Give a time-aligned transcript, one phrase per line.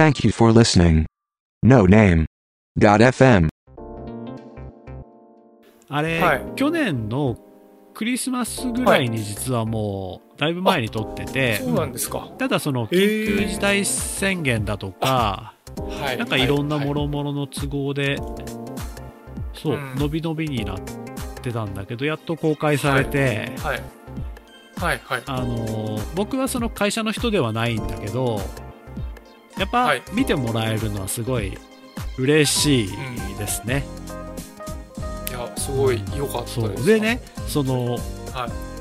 [0.00, 1.04] Thank you for listening.
[1.62, 2.24] No name.
[2.78, 3.48] FM
[5.90, 7.36] あれ、はい去年の
[7.92, 12.30] クリスマスぐらいに実はもう、だいぶ前に撮ってて、そうなんですか。
[12.38, 16.16] ただその緊急事態宣言だとか、はい。
[16.16, 17.02] なんかいろんなもろ。
[17.02, 18.16] ろもろの都合で、
[19.52, 20.80] そう、うん伸び伸びになっ
[21.42, 23.82] てたんだけど、やっと公開されて、はい。
[24.76, 25.22] はい、はい。
[25.26, 28.40] あのー僕はその会社の人ではないんだけど、
[29.60, 31.56] やっぱはい見てもらえるのはすごい
[32.18, 32.88] 嬉しい
[33.38, 33.84] ですね。
[35.28, 36.86] いや、すごい良かったです。
[36.86, 36.98] で。
[36.98, 37.98] ね、その、はい。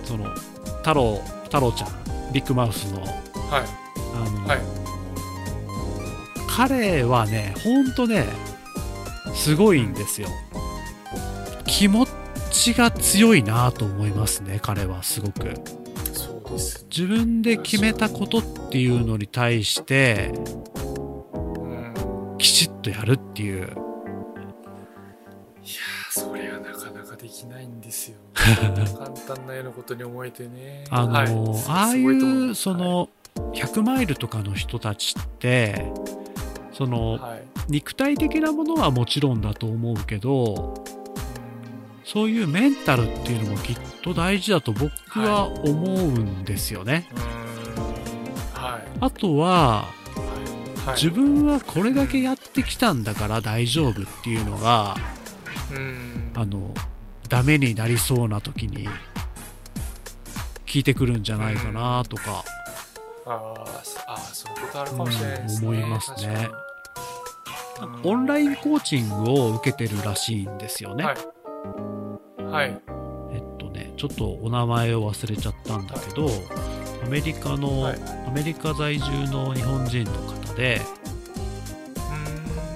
[0.08, 0.34] その、
[0.78, 3.12] 太郎、太郎ちゃん、ビッグマウスの、はい。
[4.16, 4.80] あのーはい
[6.48, 8.26] 彼はね、ほんとね、
[9.34, 10.28] すごいんですよ。
[11.66, 12.06] 気持
[12.52, 15.54] ちが強いなと思いますね、彼はすごく。
[16.56, 20.32] 自分で決めたことっていうのに対して、
[21.34, 22.38] うん。
[22.38, 23.58] きちっとやるっていう。
[23.58, 23.76] いやー
[26.10, 28.18] それはなかなかできないんですよ。
[28.34, 30.84] 簡単なようなことに思えてね。
[30.90, 33.10] あのーはいああいう、そ、の、
[33.54, 35.92] 100マイルとかの人たちって、
[36.74, 40.84] その、はいはい肉体的なものはもちろんだと思うけど、
[42.12, 47.08] そういうメンタルっていうのもきっと大事だと僕は思うんですよね。
[47.16, 48.60] うん。
[48.60, 48.82] はい。
[49.00, 49.86] あとは、
[50.86, 50.96] はい。
[50.96, 54.96] 自分はこれだけやってきたんだから大丈夫っていうのが、
[55.72, 56.32] うん。
[56.34, 56.74] あの、
[57.28, 58.90] ダメになりそうな時に、
[60.66, 62.44] 聞いてくるんじゃないかなとか、
[63.28, 65.68] あーそあー、そういうことあるかもしれないですね。
[65.68, 66.50] うん思いますね
[68.04, 71.06] オンラインコーチングを受けてるらしいんですよね。
[71.06, 71.18] はい。
[72.50, 72.82] はい。
[73.32, 76.30] えっとね、ちょっとお名前を忘れちゃったんだけど、
[77.04, 80.82] アメリカの、はいアメリカ在住の日本人の方で、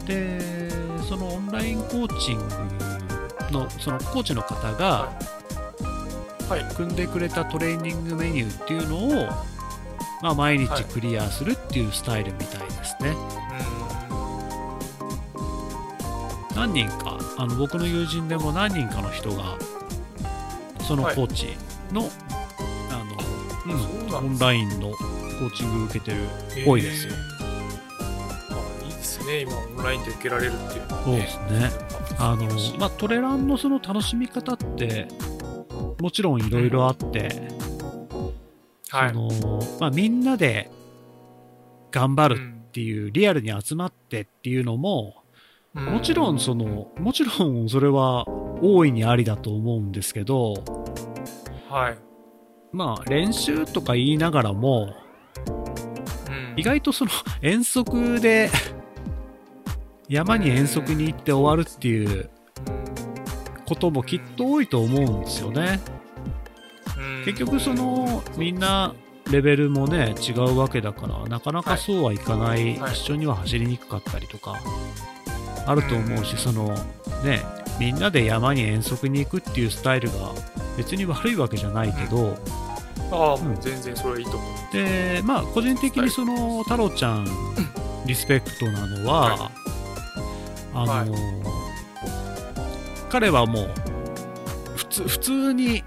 [0.01, 0.69] うんで、
[1.07, 2.45] そのオンラインコーチング
[3.51, 5.13] の、そのコーチの方が
[6.49, 6.75] はい。
[6.75, 9.27] 組んでくれたトレーニングメニューっていうのを、
[10.21, 13.15] まあ、毎日クリアするっていうスタイルみたいですね。
[16.55, 19.57] 何人か、あの僕の友人でも何人かの人が、
[20.81, 21.47] そのはいコーチ
[21.91, 22.09] の、
[22.91, 26.17] あの、うん、オンラインのコーチング受けてる
[26.57, 27.13] うん多いですよ。
[28.51, 29.41] あいいですね。
[29.41, 31.71] 今、オンラインで受けられるっていうのはそうですね。
[32.19, 35.07] あの、まあ、トレランのその楽しみ方って、
[35.99, 37.49] もちろんいろいろあって、
[38.89, 39.09] はい。
[39.09, 40.69] その、まあ、みんなで
[41.91, 45.22] 頑張るっていう、リアルに集まってっていうのも、うん
[45.73, 48.27] もちろんその、もちろんそれは
[48.61, 50.53] 大いにありだと思うんですけど、
[51.67, 51.97] はい。
[52.71, 54.93] まあ練習とか言いながらも、
[56.27, 56.59] うん。
[56.59, 58.51] 意外とその遠足で
[60.07, 62.29] 山に遠足に行って終わるっていう
[63.65, 65.79] こともきっと多いと思うんですよね。
[66.95, 67.25] うん。
[67.25, 68.93] 結局そのみんな
[69.31, 72.93] レベルもね違うわけだからなかなかそうはいかない、はい。
[72.93, 74.61] 一緒には走りにくかったりとか
[75.65, 76.75] あると思うし、うんその
[77.23, 77.41] ね
[77.79, 80.31] みんなで山に遠足に行くっていうスタイルが
[80.77, 82.37] 別に悪いわけじゃないけど、
[83.11, 84.73] ああ、もう全然それはいいと思う。
[84.73, 87.27] でまあ個人的にその太郎ちゃん
[88.05, 89.51] リスペクトなのは、
[90.73, 91.15] あの、
[93.09, 93.71] 彼はもう
[94.75, 95.83] 普通普通に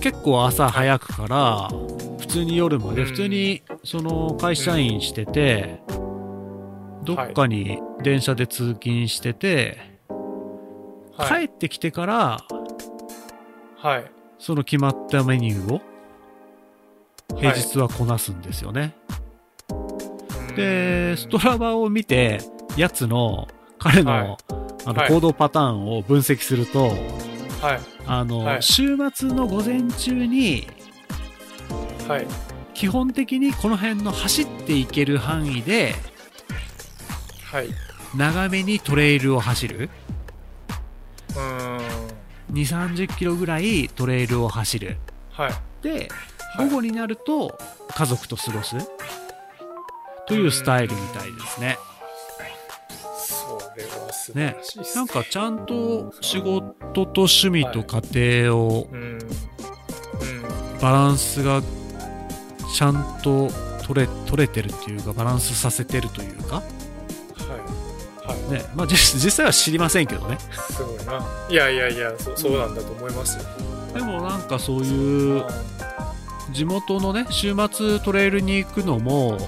[0.00, 1.68] 結構朝早くから
[2.18, 3.06] 普通に夜までうん。
[3.06, 5.80] 普通にその会社員してて、
[7.06, 9.78] どっかに電車で通勤してて、
[11.16, 11.48] はい。
[11.48, 12.44] 帰ってきてから
[13.76, 14.10] はい。
[14.38, 15.80] その決まったメニューを
[17.38, 18.94] 平日はこなすんですよね。
[20.56, 22.40] で、ストラバを見て、
[22.76, 23.46] やつの、
[23.78, 24.36] 彼の、はい
[24.84, 26.84] あのはい行動パターンを分析すると、
[27.60, 27.80] はい。
[28.06, 30.66] あの、はい週末の午前中に、
[32.08, 32.26] はい。
[32.74, 35.94] 基本的にこの辺の走っていける範囲で、
[38.14, 39.90] 長めにトレイルを走る。
[41.34, 41.78] ーん。
[42.52, 44.96] 2、30キロぐらいトレイルを走る。
[45.30, 45.52] はい。
[45.82, 46.08] で、はい
[46.56, 47.58] 午後になると
[47.90, 48.76] 家族と過ごす。
[50.26, 51.78] というスタイルみたいですね。
[54.34, 58.88] ねらしいですなんかちゃんと仕事と趣味と家庭を。
[60.80, 61.62] バランスが
[62.74, 63.48] ちゃんと
[63.86, 66.62] 取れ取れてるっていうかバランスさせてるというか、
[68.50, 70.38] ねまあ、実実際は知りませんけどね
[70.70, 71.24] すごいな。
[71.48, 73.44] いやいやいや、そそうなんだと思いますよ。
[73.94, 75.44] でもなんかそういう
[76.52, 79.38] 地元のね週末トレイルに行くのも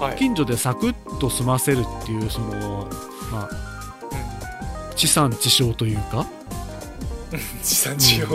[0.00, 0.16] はい。
[0.16, 2.88] 近所でサクッと済ませるっていう、その、
[3.32, 6.26] まあ、地産地消というか、
[7.32, 8.28] う ん地産地消、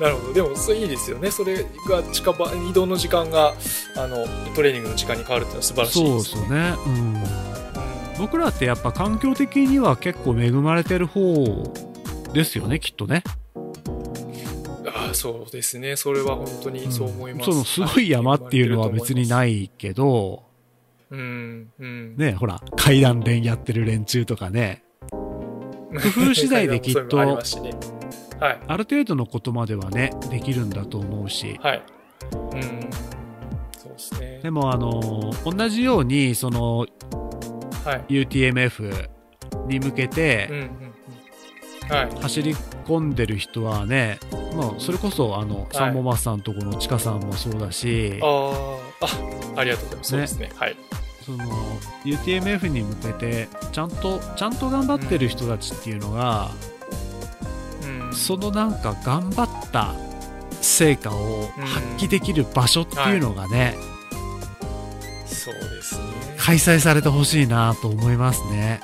[0.00, 0.32] なるほど。
[0.32, 1.30] でも、それいいですよね。
[1.30, 3.54] それが近場、移動の時間が、
[3.96, 6.74] あの、トレーニングの時間に変わるっていうのは素晴らしいでそうですすよね。
[6.86, 7.51] うん。
[8.14, 11.64] うん僕らってやっぱ環境的には結構恵まれてる方
[12.32, 13.22] ですよね、きっとね。
[14.86, 15.96] ああ、そうですね。
[15.96, 17.50] それは本当にそう思います。
[17.50, 19.28] そのすごい山っていうのは別にい。
[19.28, 20.44] ないけど、
[21.10, 22.16] うん、うん。
[22.16, 24.82] ね、ほら、階段連やってる連中とかね、
[25.90, 27.24] 工夫次第できっと ね。
[28.40, 28.60] はい。
[28.66, 31.58] ある程度のことまではね、できるんだと思うし。
[31.62, 31.82] はい。
[32.32, 32.60] うん。
[33.76, 34.40] そうですね。
[34.42, 36.86] でもあの同じように、その
[37.84, 38.04] はい。
[38.08, 39.08] UTMF
[39.66, 41.96] に向けうん、てうん、うん。
[41.96, 42.10] はい。
[42.20, 42.54] 走り
[42.86, 44.18] 込んでる人はね、
[44.56, 48.26] まあ、それこそあの、サンボマスさんとこのチカさんもそうだし、あ
[49.00, 49.06] あ、
[49.56, 50.10] あ、ありがとうございます。
[50.10, 50.50] そうですね。
[50.56, 50.76] はい。
[51.24, 51.38] その
[52.04, 56.50] UTMF に向けてちゃんとちゃんと頑張ってる人たちっていうのが、
[57.84, 58.14] うん。
[58.14, 59.94] そのなんか頑張った
[60.60, 61.48] 成果を
[61.96, 63.91] 発揮できる場所っていうのがね、そうですね。
[66.44, 68.80] 開催されてほしいなと思いますね。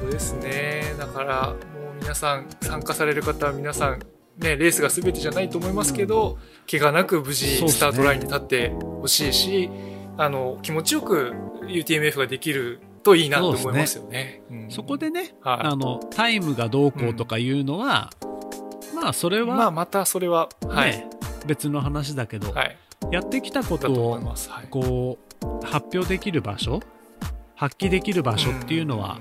[0.00, 0.94] 本当ですね。
[0.98, 1.56] だから、もう
[2.00, 3.98] 皆さん、参加される方は皆さん、
[4.38, 6.38] ね、レースが全てじゃないと思いますけど、
[6.70, 9.68] 怪我なく無事スタートラインに立ってほしいし、
[10.16, 11.34] あの、気持ちよく
[11.64, 14.42] UTMF ができるといいなと思いますよね。
[14.50, 18.10] うんそこでね、はいあの、タイムがどうこうとかいうのは、
[18.94, 20.92] まあそれまあ、は、またそれは、はい。
[20.92, 21.10] ね、
[21.44, 22.78] 別の話だけど、はい。
[23.10, 24.48] やってきたこだとをと思います。
[24.48, 24.66] はい。
[24.70, 25.31] こう
[25.64, 26.80] 発表できる場所
[27.54, 29.20] 発揮できる場所っていうのは、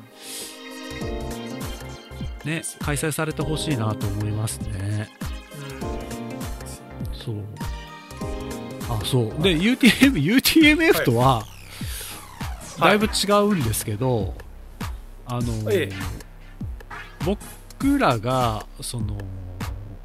[2.43, 5.09] ね、開催されてほしいなと思いますね。
[7.03, 7.35] うん、そう。
[8.89, 9.25] あ、そう。
[9.41, 11.43] で、UTM、UTMF とは、
[12.79, 14.33] だいぶ違うんですけど、
[15.27, 16.21] あの、ええ
[17.23, 19.17] 僕らが、その、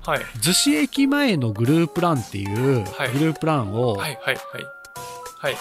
[0.04, 0.20] はい。
[0.40, 4.36] 逗子駅前のグループランっていうはいグループランを、はい、はい、はい。
[5.40, 5.56] はい。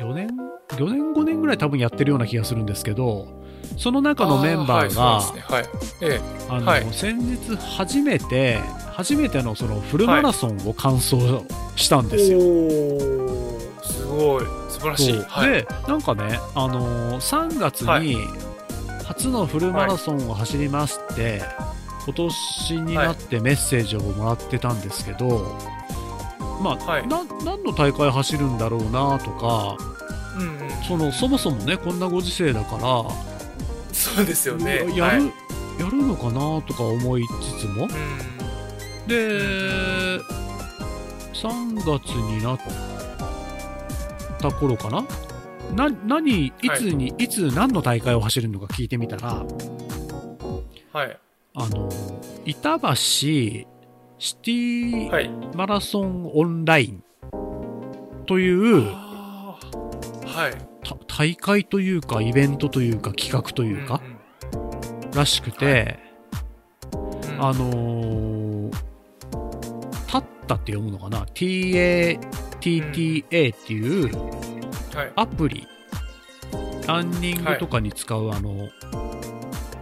[0.00, 0.28] よ、ん4年
[0.70, 3.28] ?4 年5年ぐらい多分やってるような気がするんですけど、
[3.76, 5.20] その中のメンバーが、
[6.92, 8.58] 先日初めて、
[8.92, 11.16] 初めてのそのフルマラソンを完走
[11.76, 12.08] したんえ。
[12.10, 12.38] ですよ。
[12.38, 14.44] おー、すごい。
[14.68, 15.24] 素晴らしい。
[15.26, 15.50] はい。
[15.50, 18.16] で、なんかね、あのー3月はに
[19.04, 21.42] 初のフルマラソンを走りますって、
[22.04, 25.58] 今年になってメッセージをもらってたんですけど、
[26.60, 29.76] まあ、はいな何の大会走るんだろうなとか、
[30.38, 30.70] うんうん。
[30.86, 33.04] そのそもそもね、こんなご時世だから、
[33.92, 34.76] そうですよね。
[34.76, 35.22] やる、はい、
[35.80, 37.24] やるのかなとか思い
[37.58, 37.88] つつも、うん。
[39.08, 39.40] で、
[41.32, 42.58] 3月になっ
[44.38, 45.04] た頃かな？
[45.88, 49.46] な、何、いつに、い、つ何の大会を走るのか聞いてみたら、
[50.92, 51.18] はい。
[51.54, 51.88] あの、
[52.44, 52.86] 板橋
[54.20, 55.30] シティはい。
[55.56, 57.02] マラソンオンライン
[58.26, 58.84] という
[60.26, 60.86] はい。
[60.86, 64.02] た大会というかイベントというか企画というか、
[65.14, 65.98] らしくて、
[66.92, 68.70] うんうん、うんあのー、
[70.06, 74.14] タッタって読むのかな ?TATTA っていう
[74.94, 75.12] はい。
[75.16, 75.66] アプリ、
[76.86, 78.68] ランニングとかに使うあの、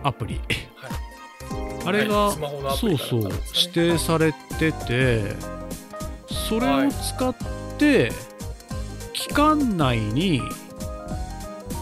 [0.05, 0.41] アプリ。
[1.85, 2.37] あれが、はい
[2.77, 5.37] そうそう、ね指定されてて、
[6.49, 7.35] それを使っ
[7.79, 8.13] て、
[9.13, 10.43] 期間内に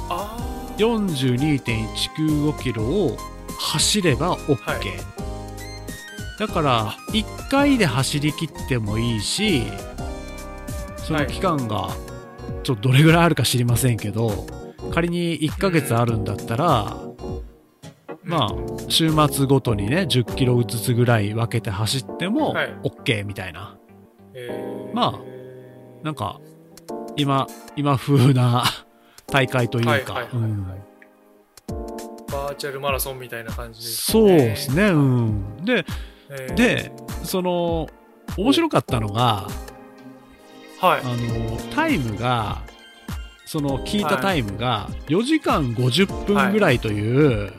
[0.09, 0.37] あ
[0.79, 3.17] 42.195キロを
[3.59, 4.81] 走れば OK、はい。
[6.39, 9.63] だから1回で走り切ってもいいし
[10.99, 11.89] その期間が
[12.63, 14.47] ちょっとどれぐらいあるか知りませんけど
[14.93, 17.06] 仮に1ヶ月あるんだったら、あ。
[18.27, 18.55] まあ
[18.89, 22.75] 週末ごとにね10キロずつぐらい分けて走ってもはい。
[22.83, 23.79] OK みたいな、
[24.35, 24.95] えー。
[24.95, 25.21] まあ
[26.03, 26.41] なんか
[27.17, 28.65] 今今風な
[29.29, 30.29] 大会というか、
[32.31, 35.65] バーチャルマラソンみたいな感じですそうですね、うん。
[35.65, 35.85] で、
[36.31, 36.55] えー。
[36.55, 36.93] で
[37.25, 37.89] その、
[38.37, 39.49] 面白かったのが、
[40.81, 41.01] はい。
[41.01, 41.03] あ。
[41.05, 42.63] の、タイムが、
[43.45, 47.53] その、聞いたタイムが、4時間50分ぐらいという、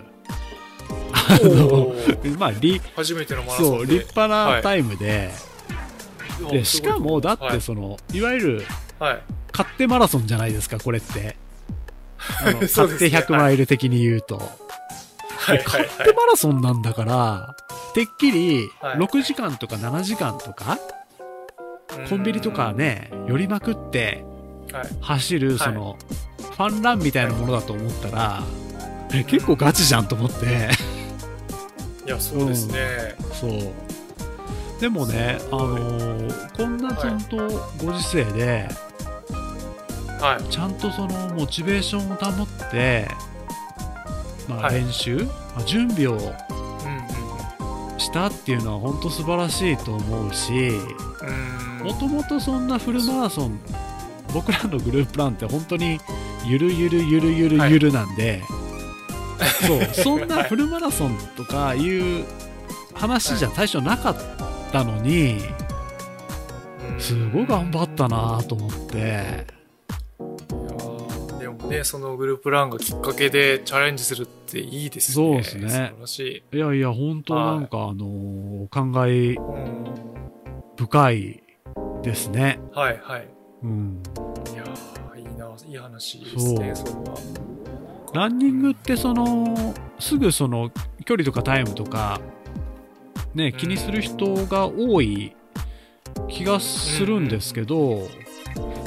[1.30, 2.40] あおの、ー。
[2.40, 5.32] まあ、り、初めてのマラソンそう、で立派なタイムで、
[6.52, 7.52] で、しかも、だっはい。
[7.54, 8.66] てその、いわゆる、
[9.00, 9.22] はい。
[9.52, 11.36] 勝手マラソンじゃないですか、これって。
[12.46, 14.38] あの 勝手100マイル的に言うと。
[14.38, 15.64] はい。
[15.66, 17.56] 勝手マラソンなんだから、
[17.94, 18.98] てっきりはい。
[18.98, 20.78] 6時間とか7時間とか、
[21.98, 22.08] うん。
[22.08, 24.24] コンビニとかね、寄りまくって
[24.72, 24.88] はい。
[25.02, 25.58] 走る、い。
[25.60, 25.98] その、
[26.40, 28.44] ファンランみたいなものだと思ったら、
[29.14, 30.70] え結構ガチじゃんと思って、
[32.08, 33.16] いや、そうですね。
[33.34, 33.52] そう。
[34.80, 37.38] でもね、あのーこんなちゃんと
[37.84, 38.70] ご時世で、
[40.20, 40.44] はい。
[40.52, 43.08] ちゃんとそのモチベーションを保って、
[44.48, 46.24] まあ、はい練習、まあ準備をうんう
[47.96, 50.72] んしたっていうのは本当素晴らしいと思うし、
[51.84, 53.60] もともとそんなフルマラソン、
[54.34, 56.00] 僕らのグループランって本当に
[56.46, 58.42] ゆるゆるゆるゆるゆるなんで、
[59.46, 62.26] そう、そんなフルマラソンとかいう
[62.94, 64.16] 話じゃ最初なかっ
[64.72, 65.36] たのに、う
[66.96, 75.14] んすごい頑張ったなと思って、いやーでもね、そのグループランがきっかけでチャレンジするっていいですね。
[75.14, 76.58] そうですね素晴らしい。
[76.58, 79.86] いやいや、本当なんか、あのー感慨うん。
[80.76, 81.44] 深い
[82.02, 82.60] ですね。
[82.74, 83.28] はいはい。
[83.62, 84.02] うん。
[84.54, 87.18] いやーいいな、いい話ですね、それは。
[88.18, 90.72] ランニングってその、すぐその
[91.06, 92.20] 距離とかタイムとか、
[93.36, 95.36] ね、気にする人が多い
[96.28, 98.08] 気がするんですけど、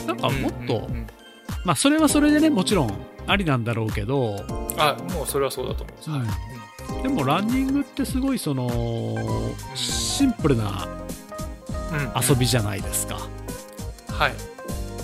[0.05, 0.89] なんかもっと、
[1.65, 2.93] まあそれはそれでね、もちろん
[3.29, 4.45] ありなんだろうけど、
[4.77, 5.93] あ、もうそれはそうだと思。
[6.09, 6.29] うんはい
[7.05, 8.69] でもランニングってすごいその、
[9.77, 10.89] シンプルな
[12.21, 13.29] 遊びじゃないですか。
[14.09, 14.33] はい。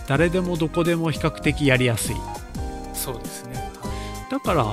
[0.08, 2.16] 誰でもどこでも比較的やりやすい。
[2.92, 3.45] そうですね。
[4.30, 4.64] だから、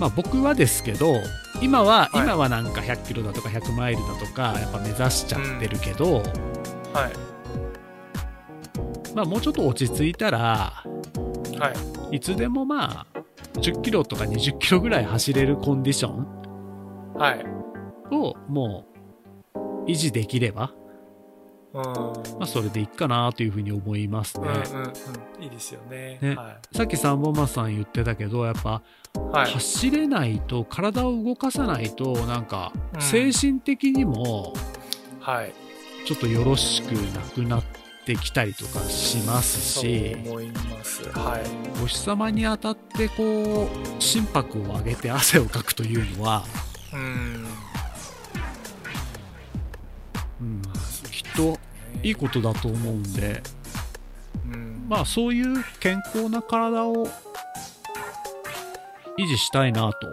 [0.00, 1.20] まあ僕はですけど、
[1.62, 7.12] 今は、はい今はなんか100キロだとか100マイルだとか、やっぱ目指しちゃってるけど、はい。
[9.14, 10.84] まあもうちょっと落ち着いたら、
[11.58, 11.72] は
[12.10, 12.16] い。
[12.16, 13.20] いつでもまあ、
[13.54, 16.26] 10キロとか20キロぐらい走れるコンディション
[17.14, 17.44] はい。
[18.14, 18.84] をも
[19.54, 20.80] う維持できれば、うん。
[20.80, 20.85] うん
[21.72, 24.48] まあそれでいいかなというふうに思いますね。
[24.48, 24.86] うんう
[25.40, 25.42] ん。
[25.42, 26.18] いいですよね。
[26.20, 28.82] ねはさっき三本松さん言ってたけど、やっぱ
[29.14, 29.18] い。
[29.18, 29.52] はい。
[29.52, 34.54] 走れないと、体を動かさないと、なんかうん精神的にも、
[35.20, 35.52] はい。
[36.06, 37.64] ちょっとよろしくなくなっ
[38.04, 41.08] てきたりとかしますし、思います。
[41.10, 41.42] はい。
[41.82, 46.44] お日様に当たってこう心拍を上げて汗をかくというのは、
[46.92, 47.00] うん。
[47.00, 47.46] うん、
[51.36, 51.58] と
[52.02, 53.42] いいことだと思うんで、
[54.50, 54.86] うん。
[54.88, 57.06] まあそういう健康な体を
[59.18, 60.06] 維持したいなと、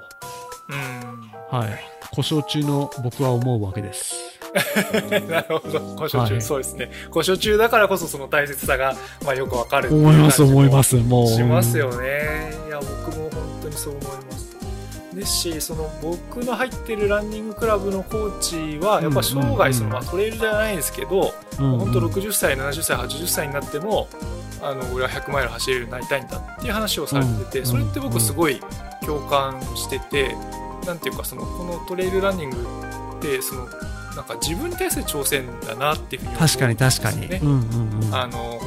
[0.70, 1.58] うん。
[1.60, 1.80] はい、
[2.12, 4.16] 故障中の僕は思うわけです。
[5.30, 5.80] なるほど。
[5.96, 6.92] 故障中、はいそうですね。
[7.10, 12.54] 故障中だからこそその大切さが、まあよくわかる思います思いますもうしますよね。
[12.68, 14.33] いや、僕も本当にそう思います。
[15.16, 24.08] ですし、その僕の入ってるランニングクラブのコーチは、やっぱ生涯その、まあトレイルじゃないですけど、うん本当60歳、70歳、80歳になっても、
[24.62, 28.62] あの俺は100マイル走れるようになりたいんだっていう話をされてて、うんそれって僕すごい
[29.06, 30.36] 共感してて、
[30.86, 32.58] なんていうかそのこのトレイルランニング
[33.18, 33.66] ってその
[34.16, 37.30] なんか自分に対する挑戦だなっていうふうに思うんです確よかに確かに。
[37.30, 38.16] ねうんうんうん。
[38.16, 38.60] あの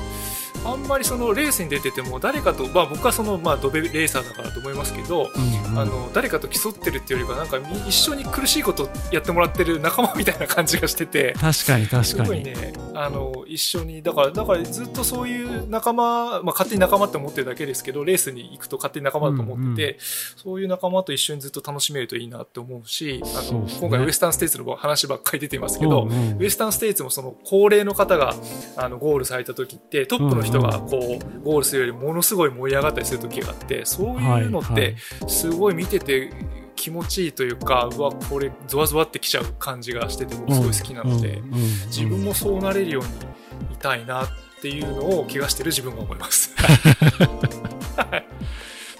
[0.66, 11.35] あんまりそのレースに出てても誰かと、まあ、僕はその、まあ、ドベレーサーだからと思いますけど、うんうんあの誰かと競ってるっていうよりかなんかみ一緒に苦しいことやってもらってる仲間みたいな感じがしてて。
[11.38, 12.28] 確かに確すかに。
[12.28, 28.35] ごいね、あの一緒にだからだからずっとそういう仲間、まあ、勝手に仲間って思ってるだけですけどレースに行くと勝手に仲間だと思ってて、そういう仲間と一緒にずっと楽しめるといいなって思うしあのね今回ウエスタンステーツの話ばっかり出てますけど、うんうんウエスタンステーツもその高齢の方が
[28.76, 34.96] あのゴールされた時ってトップの人がこうゴールするよりものすごい盛り上がったりする時があってそういうのって
[35.28, 36.32] すごい見てて
[36.75, 41.42] 気持ちいいというかうわこれゾワゾワってきちゃう感じがしてて僕すごい好きなので。
[41.86, 44.28] 自分もそうなれるようにいたいなっ
[44.60, 46.54] ていうのを怪我してる自分が思います。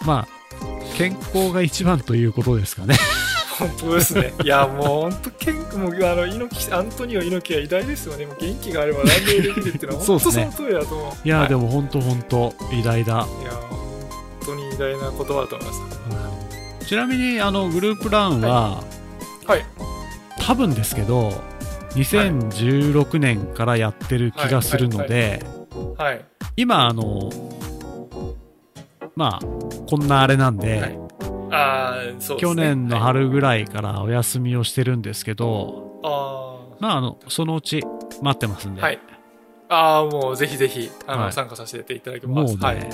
[0.04, 0.26] まあ、
[0.96, 2.96] 健康が一番ということですかね。
[3.58, 4.34] 本当ですね。
[4.44, 8.26] いや、もう本当、ケンもうあの猪木アントニオ猪木は偉大ですよね。
[8.26, 11.12] もう元気があれば何でもできるっていうのは そう本当その通りだと思う。
[11.25, 13.12] いや、はいでも本当本当偉大だ。
[13.14, 13.78] いや、本
[14.44, 15.72] 当に偉大な言葉だと思いま
[16.80, 16.86] す。
[16.86, 18.84] ちなみに、あの、グループランは、
[19.46, 19.64] はい。
[20.38, 21.32] 多分ですけど、
[21.94, 25.44] 2016年からやってる気がするので、
[25.96, 26.25] はい。
[26.56, 27.32] 今、あの、
[29.16, 29.46] まあ、
[29.88, 31.05] こんなあれなんで、はい
[31.50, 32.41] ああ、そうね。
[32.41, 37.83] 去年のはい、春ぐらいからお休みをしてるんですけど、あまあ、あの、そのうち
[38.23, 38.99] 待ってますんで、あ、はい。
[39.69, 42.65] ああ、もうぜひぜひ、あの、はい参加させていただきもうね、ます。
[42.65, 42.88] はい。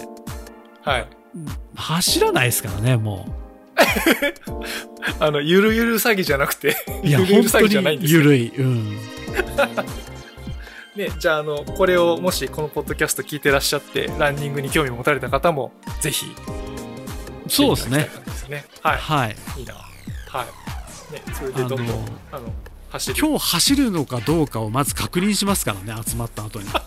[0.83, 1.07] はい。
[1.75, 3.27] 走らないですからね、も
[5.19, 8.49] あの、ゆるゆる詐欺じゃなくて、ゆるゆる詐欺じゃないんですゆるい。
[8.49, 8.97] うん。
[10.97, 16.27] ね、じゃあ、あの、これをもしこのポッドキャスト聞いてらっしゃって、ランニングに興味持たれた方も、ぜひ、
[17.49, 18.09] そうですね。
[18.83, 18.99] はい。
[18.99, 19.75] はいいいな。
[19.75, 20.47] はい。
[21.13, 21.89] ね、それでどんどん、
[22.31, 22.53] あの
[22.91, 23.17] 走る。
[23.21, 26.69] 今日走るのかどうかをまず確認しますからね集まった後に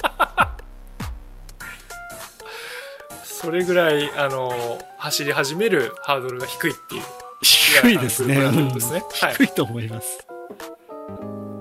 [3.24, 7.04] それぐらい、あの、走り始めるハードルが低いっていう。
[7.44, 8.36] 低いですね
[8.74, 9.04] ですね。
[9.22, 9.36] はい。
[9.36, 10.26] 低いと思います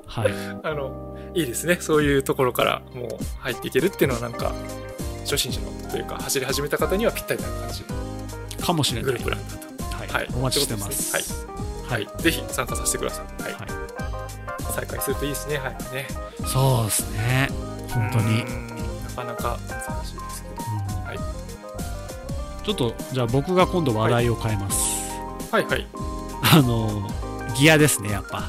[0.06, 0.32] はい
[0.62, 1.76] あの、いいですね。
[1.80, 4.54] そういうところからもう入っていけるっていうのはなんか、
[5.24, 7.88] 初心者のというか、走り始めた方にはぴったりな感じの
[8.56, 9.96] かもしれないグループなんだと。
[9.96, 10.28] はい、はい。
[10.34, 11.40] お待ちしてますね
[11.88, 12.04] はい。
[12.06, 12.22] はい。
[12.22, 13.42] ぜひ参加させてください。
[13.42, 13.52] はい。
[13.52, 13.62] はい
[14.74, 15.58] 再開するといいですね。
[15.58, 15.72] はい。
[15.94, 16.06] ね。
[16.46, 17.48] そうですね
[17.90, 18.44] 本当に
[19.04, 20.54] なかなか難しいですけど。
[20.98, 21.18] うんはい。
[22.64, 25.12] ちょっとじゃあ僕が今度話題を変えます、
[25.52, 25.86] はいはい。
[26.52, 27.08] あの
[27.56, 28.42] ギアですねやっぱ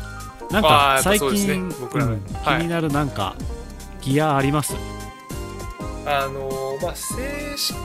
[0.51, 3.35] なんか最近、僕らのうんはい気になるなんか
[4.01, 4.73] ギアあります？
[6.05, 7.75] あのまあ、正式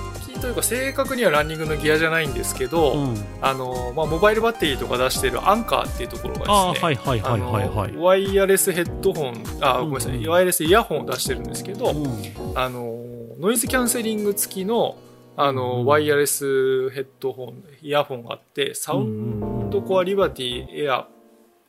[0.41, 3.17] というか正確にはランニングのギアじゃないんですけど、うん。
[3.41, 10.25] あのまあ、モバイルバッテリーとか出してるアンカーっていうところがですねワイヤレスヘッドホンあごめんなさい、うん。
[10.25, 12.59] うんワイヤレスイヤホンを出してるんですけど、うん。
[12.59, 13.05] あの
[13.39, 14.97] ノイズキャンセリング付きの
[15.37, 15.87] あの、うん。
[15.87, 21.07] ワイヤレスヘッドホンイヤホンがあってサウンドコアリバティエア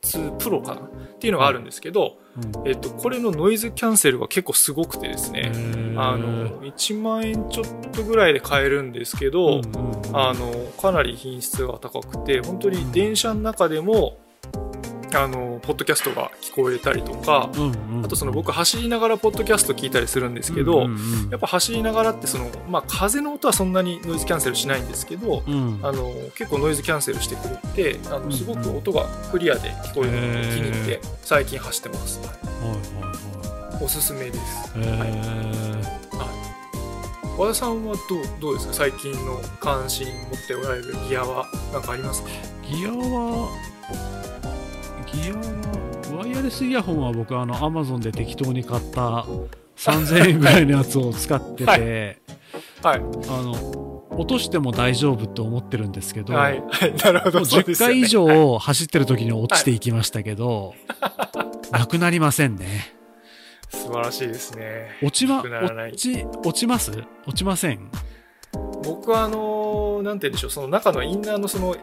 [0.04, 0.82] 2プロかな？
[0.82, 2.68] っていうのがあるんですけど、うん。
[2.68, 9.60] えっと、これのノイズキャンセルが結構すごくてですへね、ーあの1万円ちょっとぐらいで買えるんですけど、
[10.12, 14.16] あのかなり品質が高くて本当に電車の中でも、
[15.14, 18.04] あのポッドキャストが聞こえたりとか、うんうん。
[18.04, 21.30] あとその僕走りながらポッドキャスト聞いたりするんですけど、うんうんうん。
[21.30, 25.80] やっぱ走りながらってその、まあ、風の音はそんなにノイズキャンセルしないんですけど、うん。
[25.82, 27.56] あの結構ノイズキャンセルしてくれ
[27.92, 30.50] てあうんのすごく音がクリアで聞こえるのへー。
[30.50, 32.78] で気に入って最近走ってます、はいはい
[33.74, 33.84] はい。
[33.84, 34.78] おすすめです。
[34.78, 36.02] はい。
[37.38, 38.74] 和田さんはどうどうですか？
[38.74, 42.28] 最近の関心持っておられるギアは何かありますか？
[42.62, 43.48] ギアは
[45.12, 45.34] ギア
[46.14, 49.26] はワイヤレスイヤホンは僕あの Amazon で適当に買った
[49.76, 52.20] 3000円ぐらいのやつを使ってて、
[52.82, 52.98] はい。
[52.98, 57.94] あの落としても大丈夫って思ってるんですけど、はい、はい、なるほどそうで10すよね。
[57.94, 60.74] 回以はい上走ってる時に落ちていきましたけど、
[61.70, 62.94] なくなりませんね。
[63.70, 64.90] 素晴らしいですね。
[65.02, 66.92] 落ちま落ち落ちます？
[67.26, 67.90] 落ちません？
[68.84, 71.78] 僕はあのーなんて言うんでしょうその中のインナーのそのい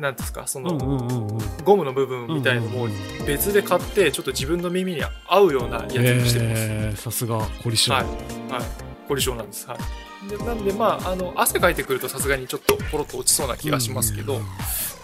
[0.00, 0.78] なんですかその、
[1.64, 2.86] ゴムの部分みたいのも
[3.26, 8.62] 別で買ってちょっと自分の耳に合うようなやつにしてます、えーさすが凝り性、はい、はい、
[9.08, 9.68] 凝り性なんです。
[9.68, 9.78] はい。
[10.28, 14.40] でなんで、まあ、あの、汗かいてくるとさすがにちょっとポロッと落ちそうな気がしますけど、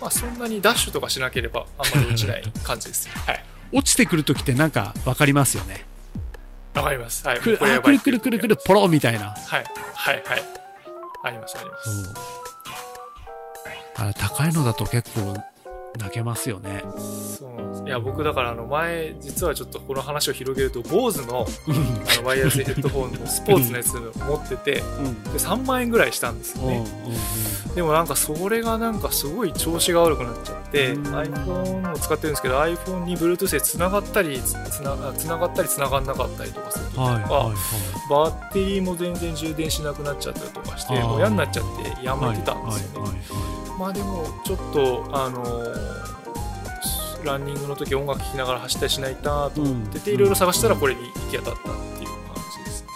[0.00, 3.08] まあ、そんなにダッシュとかしなければあんまり落ちない感じです。
[3.08, 3.44] はい。
[3.72, 5.84] 落ちてくる時ってなんか分かりますよね
[6.74, 7.26] わかります。
[7.26, 7.40] はい。
[7.40, 9.64] くるくるくるくるくるポロみたいなはい。
[9.94, 10.63] はい、はい。
[11.24, 12.04] あります、あります。
[12.04, 12.14] そう
[13.96, 15.34] あれ高いのだと結構
[15.98, 16.82] 泣けますよね
[17.38, 17.73] そう。
[17.84, 21.74] いや、僕だから、あの、前、実はちょっとこの話を広げると、BOSE のうん。
[22.10, 26.84] あのワイヤレスヘッドホンのスポーツのやつ持ってて、で3万円ぐらいしたんですよね。
[27.74, 31.02] でもなんかそれがなんかすごい調子が悪くなっちゃって、うん。
[31.14, 38.10] iPhone を使ってるんですけど iPhone に Bluetooth でつながったりつつなつながったりつながんなかったりとかするとうんはいはいはい。
[38.10, 41.08] バッテリーも全然充電しなくなっちゃったりとかしてあー。
[41.08, 41.64] もう嫌になっちゃっ
[41.98, 43.20] てやめてたんですよね、
[43.78, 46.23] まあでもちょっとあのー
[47.24, 50.16] ランニングの時音楽聴きながら走ったりしないなと思ってて、うん。
[50.16, 52.88] いろいろ探したらこれに行き当たったっていう感じですね、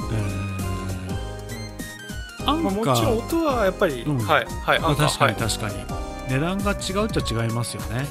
[2.40, 4.18] えーまあ、もカちろんー音はやっぱり、うん。
[4.18, 5.98] はいはいまあアンカー確かにはい確かに。
[6.28, 8.06] 値段が違うっちゃ違いますよね。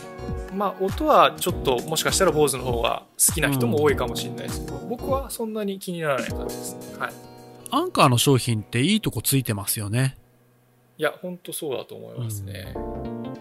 [0.54, 4.66] まあ、音はちょっともしかしたら坊主の方が好きな人も多いかもしれないです。
[4.66, 6.98] けど、僕はそんなに気にならない感じですね。
[6.98, 7.14] はい。
[7.70, 10.18] アンカーの商品っていいとこついてますよね。
[10.98, 12.74] いや、本当そうだと思いますね。
[12.76, 13.36] あの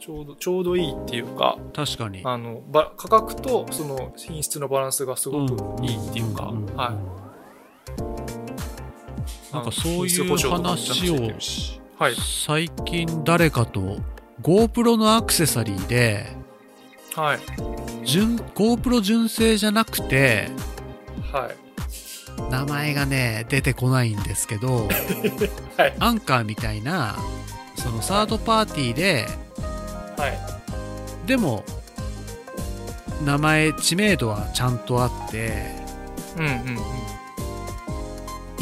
[0.00, 6.92] ちょうど、ちょうどいいっていうか、確かにあの、ば価格とその品質のバランスがすごくいいっていうか、んんんは
[9.52, 9.54] い。
[9.54, 11.16] なんかそういう話を。
[12.42, 13.98] 最近誰かと
[14.40, 16.28] GoPro のアクセサリーで
[17.14, 17.38] はい。
[18.02, 20.48] 純 GoPro 純正じゃなくて
[21.30, 22.50] はい。
[22.50, 24.88] 名前がね出てこないんですけど
[25.76, 25.94] はい。
[25.98, 27.16] アンカーみたいな
[27.76, 29.26] そのサードパーティーで
[30.20, 30.38] はい。
[31.26, 31.64] でも
[33.24, 35.74] 名前知名度はちゃんとあって
[36.36, 36.78] うんうんうん。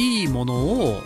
[0.00, 1.00] いいものを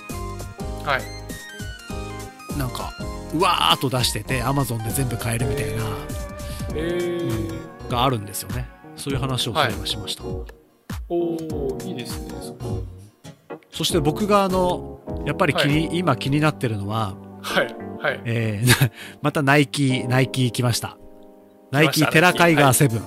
[0.84, 2.58] はい。
[2.58, 2.92] なんか
[3.34, 5.82] うわーっと出してて Amazon で全部買えるみたいな
[6.74, 7.88] えー。
[7.90, 12.30] があるんですよねそういう話をそういえばしました、おー、いいですね。
[12.40, 12.56] そ
[13.70, 17.76] そして僕があの、やっぱり気に、今気になってるのは、はい。
[18.00, 18.20] はい。
[18.24, 18.90] えー
[19.22, 20.96] またナイキ、ナイキ来ました。
[21.70, 23.02] ナイキテラカイガーセブン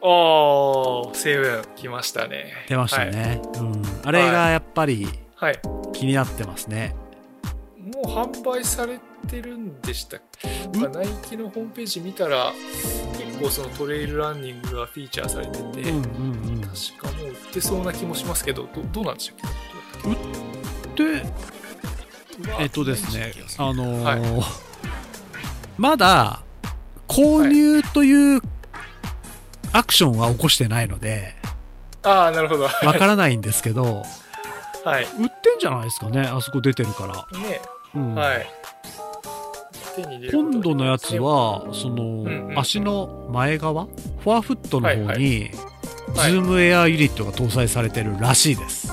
[0.00, 2.52] おー、セブン来ましたね。
[2.68, 3.40] 出ましたね。
[3.58, 3.82] うん。
[4.04, 5.52] あれがやっぱりはい。
[5.52, 5.60] はい。
[5.92, 6.94] 気になってますね。
[7.94, 10.48] もう販売されてるんでしたっけ？
[10.88, 12.52] ナイキのホームページ見たら、
[13.18, 16.60] 結構そのトレイルランニングがフィーチャーされてて、うんうんうん。
[16.60, 19.34] 確かもう売ってそうな気もしますけど、どどうなんでしょ
[20.10, 21.22] うで、
[22.58, 24.20] えっとですね、あのーはい
[25.78, 26.42] まだ
[27.08, 28.40] 購入という
[29.72, 31.34] アクションは起こしてないので、
[32.02, 32.64] ああ、なるほど。
[32.64, 34.04] わからないんですけど、
[34.84, 35.04] はい。
[35.04, 35.10] 売っ
[35.42, 37.38] てんじゃないですかね、あそこ出てるから。
[37.38, 37.60] ね、
[37.94, 38.46] うんはい。
[40.30, 45.50] 今度のやつは、その、んうん足の前側、フォアフットの方に、はいはいはい
[46.16, 48.90] ズームエアユニットが搭載されてるらしいです。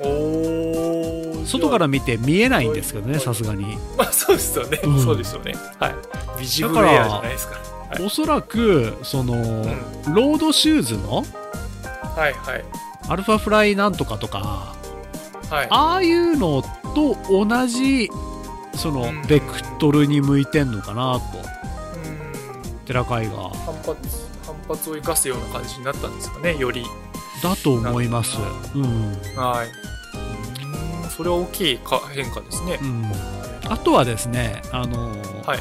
[0.00, 3.76] おー外から見て見えないんですけどね、はいさすがに。
[3.96, 5.02] まあそうですよね、うん。
[5.02, 5.54] そうですよね。
[5.78, 5.94] はい。
[6.40, 8.04] ビジブルエアじゃないですかはい。
[8.04, 9.64] おそらく、その、ん。
[10.14, 11.24] ロードシューズの
[12.16, 12.64] はいはい。
[13.08, 14.74] アルファフライなんとかとか、
[15.50, 15.66] はい。
[15.70, 16.62] ああいうの
[16.94, 18.10] と同じ、
[18.74, 22.78] そのうん、ベクトルに向いてんのかなと、うん。
[22.84, 23.50] テラカイが。
[23.50, 23.96] 反発
[24.44, 26.84] 反発を生かすような感じになったんですかねより。
[27.42, 28.38] だと思います。
[28.74, 28.82] うん。
[29.36, 29.68] はい。
[29.68, 29.95] うん
[31.16, 32.78] それは大きいか変化ですね。
[32.82, 33.04] うん。
[33.70, 35.58] あとはですね、あのーはい。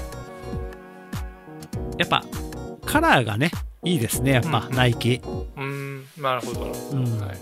[1.98, 2.24] やっぱ、
[2.86, 3.52] カラーがね、
[3.84, 4.76] いいですね、やっぱ、うん。
[4.76, 5.22] ナイキ。
[5.58, 6.62] うんなるほど。
[6.92, 7.20] うん。
[7.22, 7.38] はい。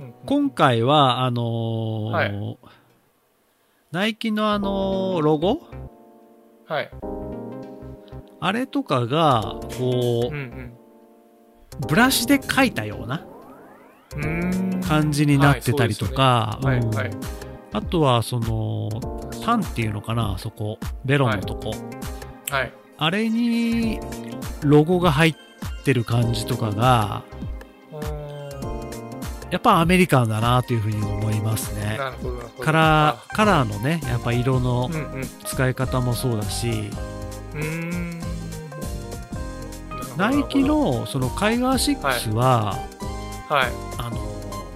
[0.00, 0.14] うん。
[0.26, 2.58] 今回は、あのーはい。
[3.90, 5.62] ナイキのあのーロゴ？
[6.66, 6.90] はい。
[8.40, 10.78] あれとかが、こうんうん。
[11.82, 13.26] う、ブラシで描いたような
[14.86, 16.68] 感じになってたりとか、うん。
[16.68, 17.10] はいはい。
[17.72, 18.88] あとは、その、
[19.44, 21.74] タンっていうのかな、そこ、ベロのとこ。
[22.50, 22.72] はい。
[22.96, 24.00] あれに、
[24.62, 25.34] ロゴが入っ
[25.84, 27.22] てる感じとかが、
[29.50, 31.98] やっぱアメリカンだなというふうに思いますね。
[32.60, 33.22] カラー、あ。
[33.34, 35.28] カラーのね、やっぱ色のうんうん。
[35.44, 36.90] 使い方もそうだし、
[37.54, 38.20] うーん。
[40.16, 42.97] ナイキのそのカイガー6は、はい
[43.50, 44.18] あの、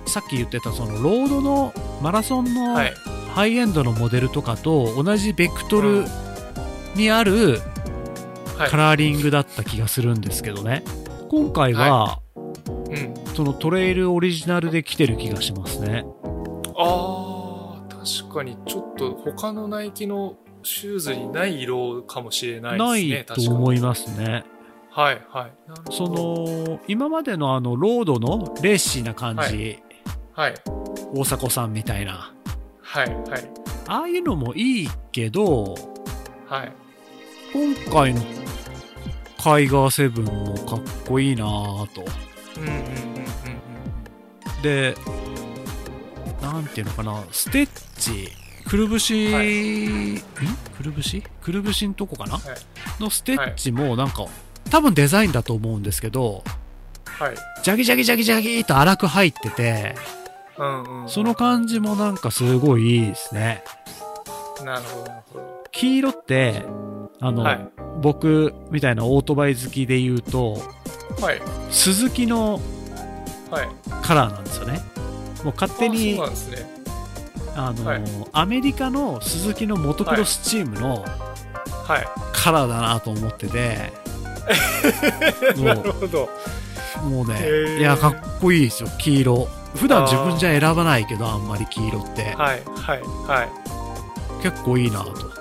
[0.07, 2.95] さっき言ってたそのロードのマラソンのはい
[3.35, 6.05] ハイエンドのモデルとかと同じベクトル
[6.95, 7.61] にある
[8.59, 10.85] はいカラーリングだった気がするんですけどね。
[11.31, 16.05] 今回は、うんそのトレイルオリジナルで来てる気がしますね。
[16.77, 24.45] あー確かにちょっと他のナイキのシューズにない色かもしれないですなねいと思いまますね。
[24.95, 25.53] すはいはい。
[25.91, 29.79] その、今までのあの、ロードのレーシーな感じ、
[30.35, 30.55] ははい。
[31.15, 32.33] 大迫さんみたいな、
[32.81, 33.51] はいはい。
[33.87, 35.75] ああいうのもいいけど、
[36.47, 36.73] はい。
[37.53, 38.23] 今回の
[39.43, 42.03] カイガーセブンもかっこいいなぁと。
[42.59, 42.81] うんうんうん
[44.57, 44.63] うん。
[44.63, 44.95] で、
[46.41, 48.29] なんていうのかな、ステッチ、
[48.67, 50.17] くるぶし、はい。
[50.17, 50.19] ん？
[50.77, 51.23] くるぶし？
[51.43, 52.43] くるぶしんとこかな、はい。
[53.03, 54.27] のステッチもなんか、
[54.73, 56.43] 多分デザインだと思うんですけど、
[57.05, 57.37] はい。
[57.63, 59.95] ジャギジャギジャギジャギと荒く入ってて、
[60.57, 63.63] うんうんその感じもなんかすごいいいですね。
[64.65, 65.65] なるほどなるほど。
[65.73, 66.63] 黄色って、
[67.21, 67.69] あの、はい。
[68.01, 70.55] 僕みたいなオートバイ好きで言うと、
[71.21, 71.43] はい。
[71.71, 72.59] スズキの
[73.51, 73.69] はい。
[74.03, 74.81] カラーなんですよね。
[75.45, 76.35] もう勝手にあね。
[77.55, 78.03] あの、はい。
[78.33, 81.05] アメリカのスズキのモトクロスチームの
[81.85, 82.07] はい。
[82.33, 84.02] カラーだなと思ってて、
[85.63, 86.29] なるほど。
[87.03, 87.29] もう。
[87.29, 87.79] ね、へー。
[87.79, 89.49] いや、かっこいいですよ、黄色。
[89.75, 92.35] 普段自分じゃ選ばないけど、あんまり黄色って。
[92.37, 94.43] はいはいはい。
[94.43, 95.33] 結構いいなと。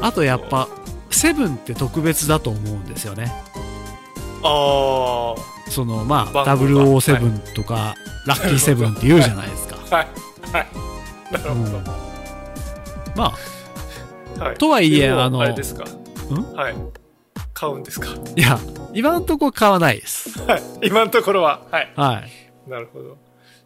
[0.00, 0.68] あとやっぱ、
[1.10, 3.32] セブンって特別だと思うんですよね。
[4.44, 5.34] あ
[5.68, 7.94] その、まあ、番号が007とか、
[8.26, 9.76] ラッキーセブンって言うじゃないですか。
[9.90, 10.06] あはい。
[10.52, 10.66] はい。
[11.32, 11.84] なるほうん。
[13.16, 13.32] まあ、
[14.36, 15.84] ど、はい、とはいえあのあれですか。
[16.54, 17.01] はい
[17.62, 18.08] 買うんですか？
[18.36, 18.58] いや、
[18.92, 20.38] 今んとこ買わないです。
[20.42, 21.62] はい今のところは？
[21.70, 22.22] はいは
[22.66, 22.70] い。
[22.70, 23.16] なるほど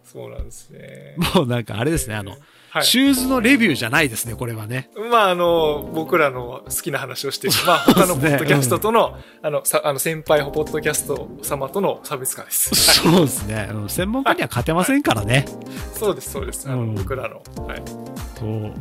[0.04, 4.90] そうなんですねもうなんかあれですね、あの、はいシューズのレビューじゃないですね、これはね。
[5.10, 13.08] まあ、あの、僕らの好きな話をして、まあ、他のポッドキャストとの、あの、さ、あの、先輩ポッドキャスト様との差別化です。
[13.08, 13.68] は いそうですね。
[13.72, 15.46] うん専門家には勝てませんからね。
[15.94, 16.68] そうです、そうです。
[16.68, 17.36] あの、うん僕らの。
[17.66, 17.82] はい。
[18.38, 18.74] そう。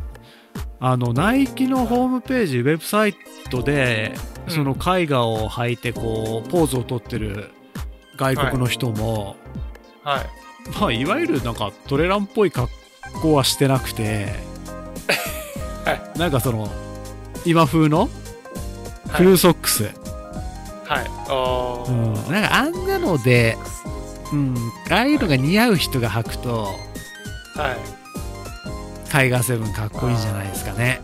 [0.79, 3.15] あの、ナイキのホームページ、ウェブサイ
[3.49, 7.49] トで、うんその絵画を履いて、こう、ポーズをとってる
[8.15, 9.35] 外国の人も、
[10.03, 10.79] はい。
[10.79, 12.69] まあ、いわゆるなんかトレランっぽい格
[13.21, 14.33] 好はしてなくて、
[15.85, 16.71] は なんかその、
[17.45, 18.09] 今風のはい
[19.11, 19.83] フルソックス。
[19.83, 19.93] はい。
[21.27, 21.89] ああ。
[21.89, 22.13] うん。
[22.31, 23.57] なんかあんなので、
[24.31, 24.55] うん、
[24.89, 26.63] ああいうのが似合う人が履くと、
[27.55, 28.04] はい。
[29.15, 30.99] タイガーセブンかっこいいんじゃないですかね。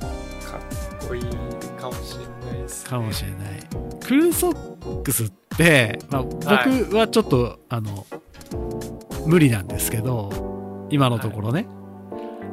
[0.45, 1.23] かっこいい
[1.79, 2.89] かもしれないです、ね。
[2.89, 3.39] かもしれない。
[4.01, 8.05] クルーソックスって、まあ、僕はいはちょっと、あの、
[9.25, 11.67] 無理なんですけど、今のところね。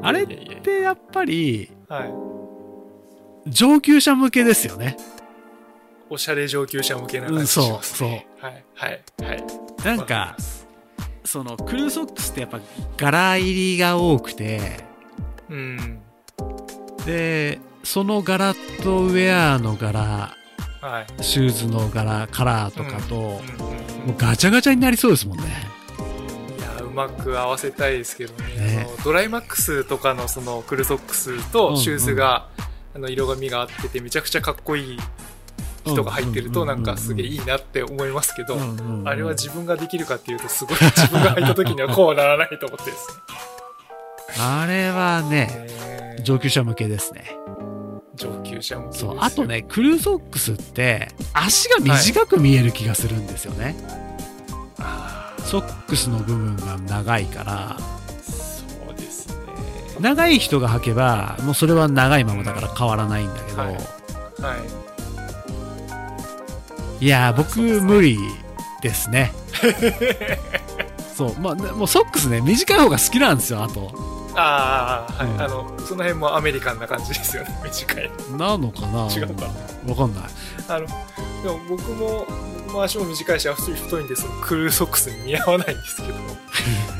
[0.00, 3.50] あれっいえいえてやっぱり、はい。
[3.50, 4.96] 上級者向けですよね。
[6.08, 8.64] おしゃれ上級者向けな感じします、ねうんはい。
[8.74, 9.02] はい。
[9.24, 9.44] はい。
[9.84, 10.36] なんか
[11.24, 12.60] その、クルーソックスってやっぱ
[12.96, 14.86] 柄入りが多くて、
[15.50, 16.00] うん。
[17.06, 20.34] で、その柄とウェアの柄、
[20.80, 21.22] はい。
[21.24, 25.44] シューズの柄、カラーとかと、うんうんもうガチャガチャになりそうですもんね。
[26.56, 28.54] いや、うまく合わせたいですけどね。
[28.54, 32.48] ねドライマックスとかのそのクルソックスうんとシューズが、
[32.94, 34.98] あの色紙が合っててめちゃくちゃかっこいい
[35.84, 43.08] 人が入ってるとなんかすげえいいなって思いますけど、うんうんうんあれは自分ができるかっていうとすごい自分が入った時にはこうはならないと思ってです
[44.36, 45.46] あれはね、
[46.18, 46.22] ね。
[46.22, 47.24] 上級者向けですね。
[48.14, 49.16] 上級者向けそう。
[49.20, 49.46] あと。
[49.46, 53.76] ね、クルーソックスって、足が短く見える気がするんですよね。
[54.78, 57.80] あソックスの部分が長いから、ー
[58.22, 59.34] そうですね。
[60.00, 63.76] 長い人が履けば、もうそれは長いままだから変わらないんだけど、はいい、
[64.42, 64.56] は
[67.00, 67.06] い。
[67.06, 68.18] やー、僕無理
[68.82, 69.32] ですね。
[71.16, 74.17] そう、まあ、ねもうソックスね、短い方が好きなんですよ、あと。
[74.40, 77.50] ああ、はい、うんあの、その辺もアメリカンな感じですよね。
[77.64, 78.10] 短い。
[78.36, 79.08] なのかな？
[79.12, 79.44] 違うか
[79.88, 80.24] わかんない。
[80.68, 82.26] あの、でも僕も、
[82.66, 86.14] 僕も足も短いし、足太いんで、そのクルーソックスに似合わないんですけど、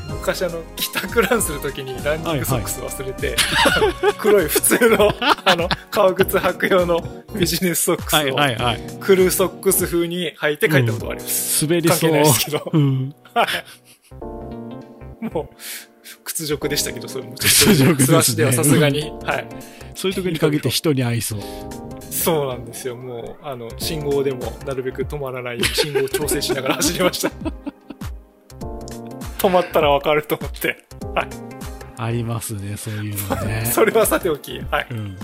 [0.18, 5.12] 昔あの、帰宅ランするときにランニングソックス忘れて、あ の黒い普通の、
[5.44, 7.00] あの、革靴履く用の
[7.38, 8.80] ビジネスソックスはいを、はいはい。
[9.00, 11.66] クルーソックス風に履いて帰ったことがあります。
[11.66, 11.98] 関滑りそう。
[11.98, 13.14] 係ないですけど、うん。
[15.32, 15.48] もう、
[16.24, 17.34] 屈辱でしたけど、それも。
[17.36, 19.46] 屈辱ですね素足ではさすがに、はい。
[19.94, 21.40] そういう時に限って人に合いそう。
[22.10, 22.96] そうなんですよ。
[22.96, 27.30] もう、あの、信号でもなるべく止まらないように信号を調整しながら走りました。
[29.38, 30.84] 止まったらわかると思って。
[31.14, 31.28] はい。
[31.96, 33.70] ありますね、そういうのね。
[33.72, 34.86] それはさておき、はい。
[34.90, 35.16] うん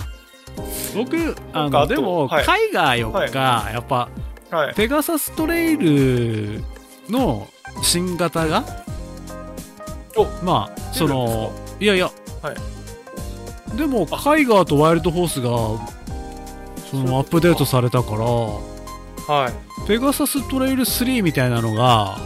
[0.94, 4.08] 僕、あの、でも、はい海外よっか、やっぱ、
[4.50, 4.74] はい。
[4.74, 6.62] ペガサストレイル
[7.08, 7.48] の
[7.82, 8.64] 新型が、
[10.42, 12.10] まあ、その、いやいや、
[12.42, 12.56] はい
[13.76, 15.48] でも、カイガーとワイルドホースが、
[16.90, 19.86] そのアップデートされたから、はい。
[19.88, 22.16] ペガサストレイル3みたいなのが、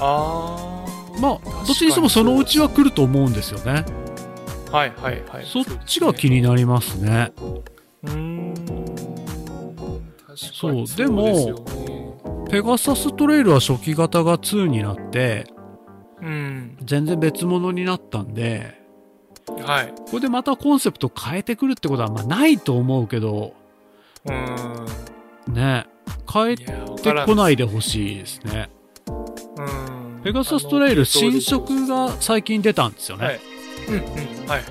[0.00, 1.20] あー。
[1.20, 3.84] まあ、どっちにしてもそのうちは来ると思うんですよね。
[4.72, 5.46] はいはいはい。
[5.46, 7.32] そっちが気になりますね。
[8.04, 8.54] うーん。
[10.34, 11.64] そうでも。
[12.50, 15.46] ペガサストレイルは初期型が2になって、
[16.24, 16.78] うん。
[16.82, 18.80] 全然別物になったんで、
[19.60, 19.92] はい。
[19.94, 23.52] ここでまたコンセプト変えてくるってことはまあないと思うけど、
[24.24, 25.54] うーん。
[25.54, 25.86] ね、
[26.32, 26.72] 変えて
[27.26, 28.70] こないでほしいですね。
[29.06, 30.22] うん。
[30.24, 33.26] ペガサストレイル新色が最近出たんですよね。
[33.26, 33.40] はい。
[33.88, 34.00] うんうん。
[34.00, 34.64] はいはいはい。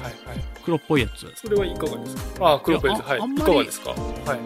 [0.65, 1.31] 黒っぽいやつ。
[1.35, 2.47] それはいかがですか？
[2.47, 3.07] ああ、黒ペンです。
[3.07, 3.17] はい。
[3.17, 3.89] いやああんまりいかがですか？
[3.91, 4.39] はい。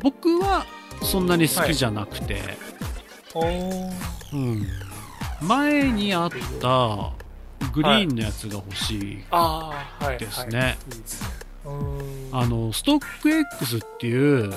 [0.00, 0.66] 僕は
[1.02, 2.40] そんなに好きじゃなくて、
[3.34, 3.92] おー
[4.32, 4.66] うん。
[5.40, 7.12] 前にあった
[7.72, 9.24] グリーンのやつが欲しい。
[10.18, 10.78] ですね。
[12.32, 14.52] あの、ストック X っていう、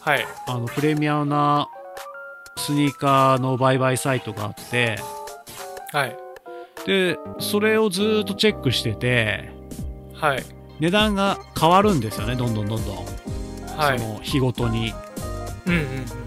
[0.00, 0.26] はい。
[0.46, 1.68] あの、プレミアムな
[2.56, 4.98] スニーカーの売買サイトがあって、
[5.92, 6.16] はい。
[6.86, 9.50] で、それをずーっとチェックしてて、
[10.14, 10.44] はい。
[10.80, 12.96] 値段が変わるんですよね、どんどんどんどん。
[13.76, 13.98] はい。
[13.98, 14.92] その日ごとに。
[15.66, 16.23] うんうん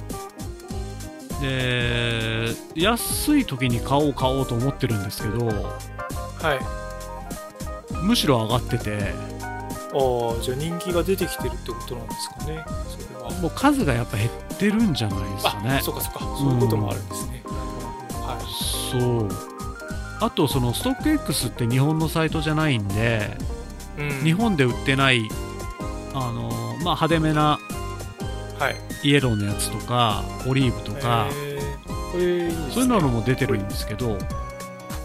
[1.42, 5.50] で、安い時に買おう買おうと思ってるんですけど、うん。
[5.50, 5.72] は
[6.56, 7.98] い。
[8.04, 9.14] むしろ上がってて、
[9.94, 9.98] あ
[10.40, 12.66] あ、じゃあ人気が出てきてるってことなんですかね。
[12.90, 13.32] それは。
[13.42, 15.82] もう数がやっぱ減ってるんじゃないですかねあ、。
[15.82, 16.20] そうかそうか。
[16.20, 17.44] そういうこともあるんですね。
[17.46, 18.28] なるほど。
[18.28, 18.92] はい。
[18.92, 19.58] そう。
[20.20, 23.38] あと、そのストック X って日本のサイトじゃないんで、
[23.98, 25.28] うん日本で売ってない、
[26.14, 26.50] あの、
[26.84, 27.60] まあ、派手めな
[28.60, 28.76] はい。
[29.04, 31.28] イエローのやつとか、オリーブとか、
[32.12, 34.18] そういうのも出てるんですけど、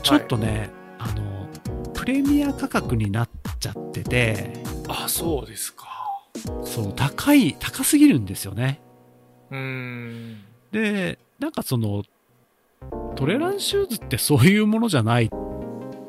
[0.02, 1.48] ちょっとね、あの、
[1.92, 3.28] プレミア価格になっ
[3.60, 5.86] ちゃってて、あ、そうですか。
[6.64, 8.80] そう、高い、高すぎるんですよね。
[9.50, 10.44] うーん。
[10.72, 12.02] で、なんかその、
[13.14, 15.28] トレランシューズってそういうものじゃない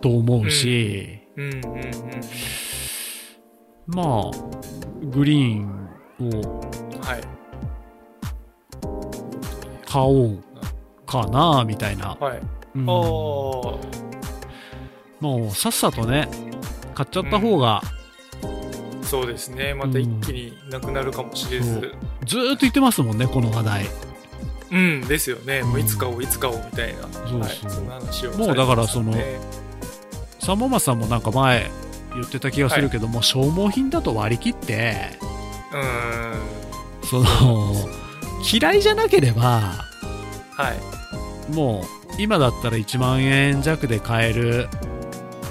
[0.02, 1.92] と思うし、うんうんうん。
[3.88, 4.32] まあ、
[5.06, 6.62] グリーンを
[7.02, 7.43] はい。
[9.94, 10.44] 買おう
[11.06, 12.18] かな、みたいな。
[12.20, 12.42] はい。
[12.76, 12.94] うんああ。
[15.20, 16.28] もうさっさとね、
[16.96, 17.84] 買っちゃった方が、
[19.04, 19.76] そうですね。
[19.76, 21.74] また一気になくなるかもしれず。
[21.74, 21.82] そう
[22.26, 23.86] ずーっと言ってますもんね、この話題。
[24.72, 25.62] うん、ですよね。
[25.62, 27.04] もういつ買おう、いつ買おうみたいな。
[27.04, 27.50] そうはい。
[27.52, 29.24] そうそんな話をもうだからそのされ
[30.58, 31.70] てまさんもなんか前
[32.16, 35.12] 言ってた気がするけども、消耗品だと割り切って、
[35.72, 37.08] うーん。
[37.08, 38.03] その、
[38.52, 39.62] 嫌いじゃなければ、
[40.52, 40.74] は
[41.50, 41.54] い。
[41.54, 44.68] もう、今だったら1万円弱で買える、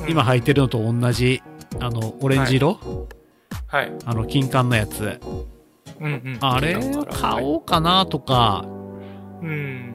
[0.09, 1.43] 今履いてるのと同じ、
[1.81, 2.79] あの、オレンジ色、
[3.67, 3.93] はい。
[4.05, 5.21] あの、金管のやつ。
[6.01, 6.39] うんうん。
[6.41, 8.65] あれを買おうかなとか、
[9.43, 9.47] う。
[9.47, 9.95] うん。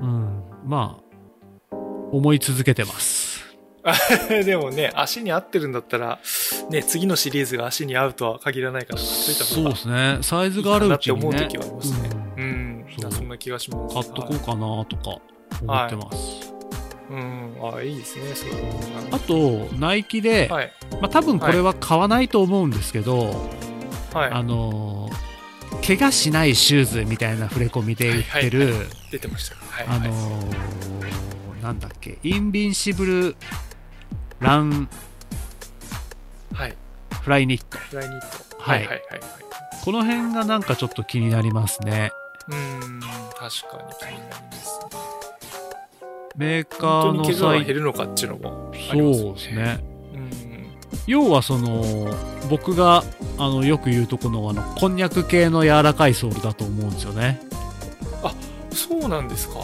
[0.00, 1.76] うん、まあ、
[2.12, 3.32] 思い続けてます。
[4.44, 6.20] でもね、足に合ってるんだったら、
[6.70, 10.18] ね、次のシリーズが足に合うとは限らないから、そうですね。
[10.22, 11.20] サイズがあるうちに、ね。
[11.20, 12.01] って思う時はありますね
[13.42, 13.94] 気がします。
[13.94, 15.20] 買っとこうかなとか
[15.62, 16.52] 思ってます。
[17.10, 17.56] うん。
[17.74, 18.52] あいいですね、それ
[19.10, 20.72] あと、ナイキで、はい。
[21.00, 23.50] まあ多分これは買わないと思うんですけど、
[24.14, 24.30] はい。
[24.30, 25.32] あのー
[25.84, 29.56] 怪我しないシューズみたいな触れ込みで売ってる、はいはい出てました。
[29.56, 29.86] はい。
[29.88, 33.36] あのーなんだっけ、インビンシブル
[34.38, 34.88] ラン
[36.52, 36.76] はい。
[37.22, 37.78] フライニット。
[37.78, 38.58] フライニット。
[38.58, 39.30] はいはいはいはいはい。
[39.84, 42.12] この辺がなんかちょっと気になりますね。
[42.48, 44.86] うーん、確かに気になりますね。
[46.36, 49.78] メーカーのに怪我減るのかっていうのもそうですね。
[50.14, 50.30] うん。
[51.06, 51.84] 要はその、
[52.48, 53.04] 僕が
[53.38, 57.40] あのよく言うとこのあの、こんにゃく系の柔らかいソールだと思うんですよね。
[58.72, 59.56] そうなんですか？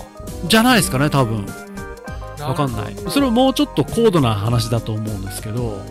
[0.49, 1.47] じゃないですかね、多分。
[2.41, 5.83] わかんないそれはもうちょっと高度な話だと思うんですけど、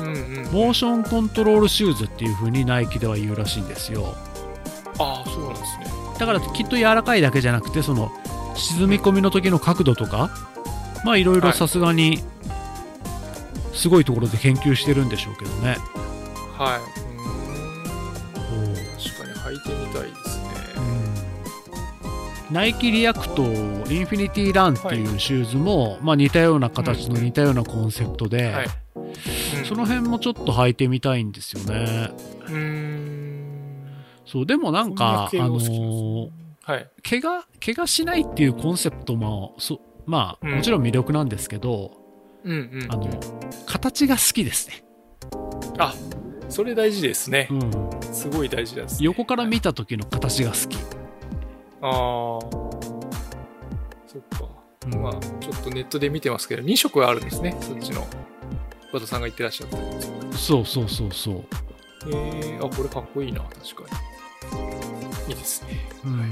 [0.00, 0.14] うんうん。
[0.52, 4.14] モーションコントロールシューズっていう風にナイキでは言うらしいんですよ。
[4.98, 5.86] ああ、そうなんですね。
[6.18, 8.10] だからきっと柔らかいだけじゃなくて、その、
[8.54, 10.30] 沈み込みの時の角度とか、
[11.04, 12.22] まあいろいろさすがに、
[13.72, 15.76] すごいところで研究してるんでしょうけどね。
[16.56, 16.80] はい。
[18.38, 18.74] うーん。
[18.74, 20.46] 確かに履いてみたいですね。
[22.50, 28.66] ナイキリアクトインフィニティランっていうシューズも、まあ似たような形の似たようなコンセプトで、はい。
[28.66, 28.76] うん
[29.66, 32.10] その辺もちょっと履いてみたいんですよね。
[32.46, 33.25] うーん。
[34.26, 36.30] そう、でもなんか、あのーね
[36.62, 36.90] はい。
[37.08, 41.92] 怪我、怪我しないっていうコンセプトも、そまあ、うんもちろん魅力なんですけど、
[42.44, 42.92] うんうん。
[42.92, 43.08] あの、
[43.66, 44.84] 形が好きですね。
[45.78, 45.94] あ、
[46.48, 47.54] それ大事ですねう。
[47.54, 47.70] ん。
[48.02, 49.06] すごい大事です、ね。
[49.06, 50.76] 横から見た時の形が好き。
[51.82, 51.92] ああ。
[54.06, 54.48] そっか。
[54.86, 57.56] うんまあ、ちょっとネットで見てますけど、2色あるんですね。
[57.60, 58.06] そっちの。
[58.92, 59.76] 和田さんが言ってらっしゃった。
[60.36, 61.44] そうそうそうそう。
[62.08, 64.05] えー、あ、これかっこいいな、確かに。
[65.28, 65.88] いいですね。
[66.04, 66.30] うん。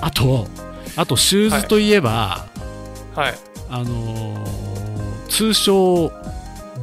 [0.00, 0.46] あと、
[0.96, 2.46] あとシューズといえば、
[3.14, 3.34] はい。
[3.68, 4.70] あのー
[5.30, 6.12] 通称、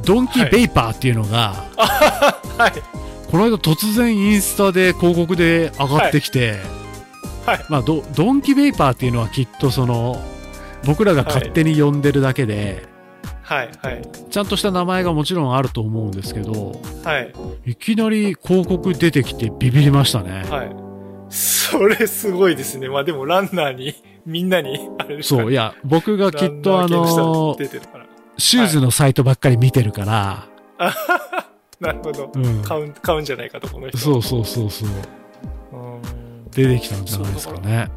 [0.04, 3.30] ドンキベイパーっていうのが、はい。
[3.30, 6.56] この間突然インスタで広告で上がってきて、
[7.46, 7.64] はい。
[7.68, 10.20] まあド、ドンキベイパーっていうのはきっとその、
[10.84, 12.86] 僕らが勝手に呼んでるだけで、
[13.48, 13.70] はい。
[13.82, 14.02] はい。
[14.30, 17.32] ちゃんとした名前がもちろんあると思うんですけど、はい。
[17.64, 20.44] いきなり広告出てきてビビりましたね。
[20.50, 20.76] はい。
[21.30, 22.90] それすごいですね。
[22.90, 23.94] まあでもランナーに、
[24.26, 27.56] みんなに、あれですかそう、いや、僕がきっとあの。
[28.36, 30.46] シューズのサイトばっかり見てるから、
[31.80, 32.30] なるほど。
[32.34, 32.62] うん。
[32.62, 33.96] 買うん、買うんじゃないかと、この人。
[33.96, 34.88] そうそうそうそう。
[35.72, 36.50] うん。
[36.50, 37.88] 出てきたんじゃないですかね。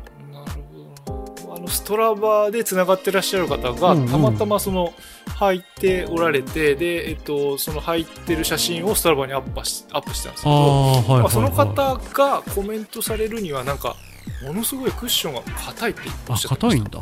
[1.62, 4.94] の、ストラバで繋がってらっしゃる方が、うんうんたまたまその、
[5.40, 11.20] 履いておられて、で、えっと、その履いてる写真をストラバにアップしアップしてたんですけど、はいはい、はい。
[11.22, 13.96] まあその方がコメントされるには、なんか、
[14.44, 17.00] ものすごいクッションが硬いっておっあ、しゃってました硬いんだ。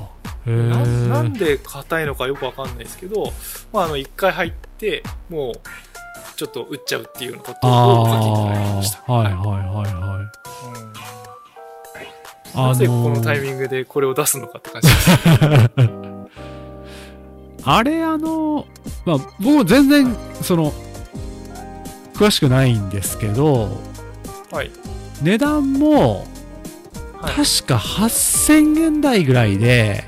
[0.47, 0.51] へ
[1.09, 1.39] ななんえ。
[1.39, 3.33] で硬いのかよくわかんないですけど、
[3.73, 5.53] まあ、あの、一回入って、もう、
[6.35, 9.11] ちょっと打っちゃうっていうようなことをお書きました。
[9.11, 9.53] はいはいは
[9.89, 11.18] いはい。
[12.55, 15.09] なぜこのタイミングでこれを出すのかって感じです。
[17.63, 18.65] あれ、あの、
[19.05, 20.73] まあ、僕も全然、その、
[22.13, 23.69] 詳しくないんですけど、
[24.51, 24.71] はい。
[25.21, 26.19] 値段も、
[27.21, 30.05] はい確か8000円台ぐらいで、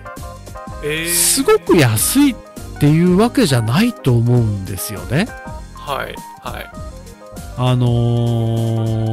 [0.81, 2.35] えーすごく安いっ
[2.79, 5.27] ていうわけじゃないと思うんですよね。
[5.73, 6.15] はい。
[6.41, 6.71] はい。
[7.57, 9.11] あのー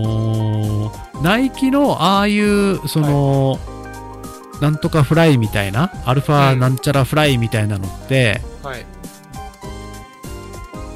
[1.22, 3.58] ナイキのああいう、その、
[4.60, 8.86] なんとかフライみたいな、アルファなんちゃらフライみたいなのって、はい。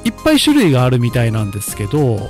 [0.05, 2.28] いっぱい種類があるみたいなんですけど、はい。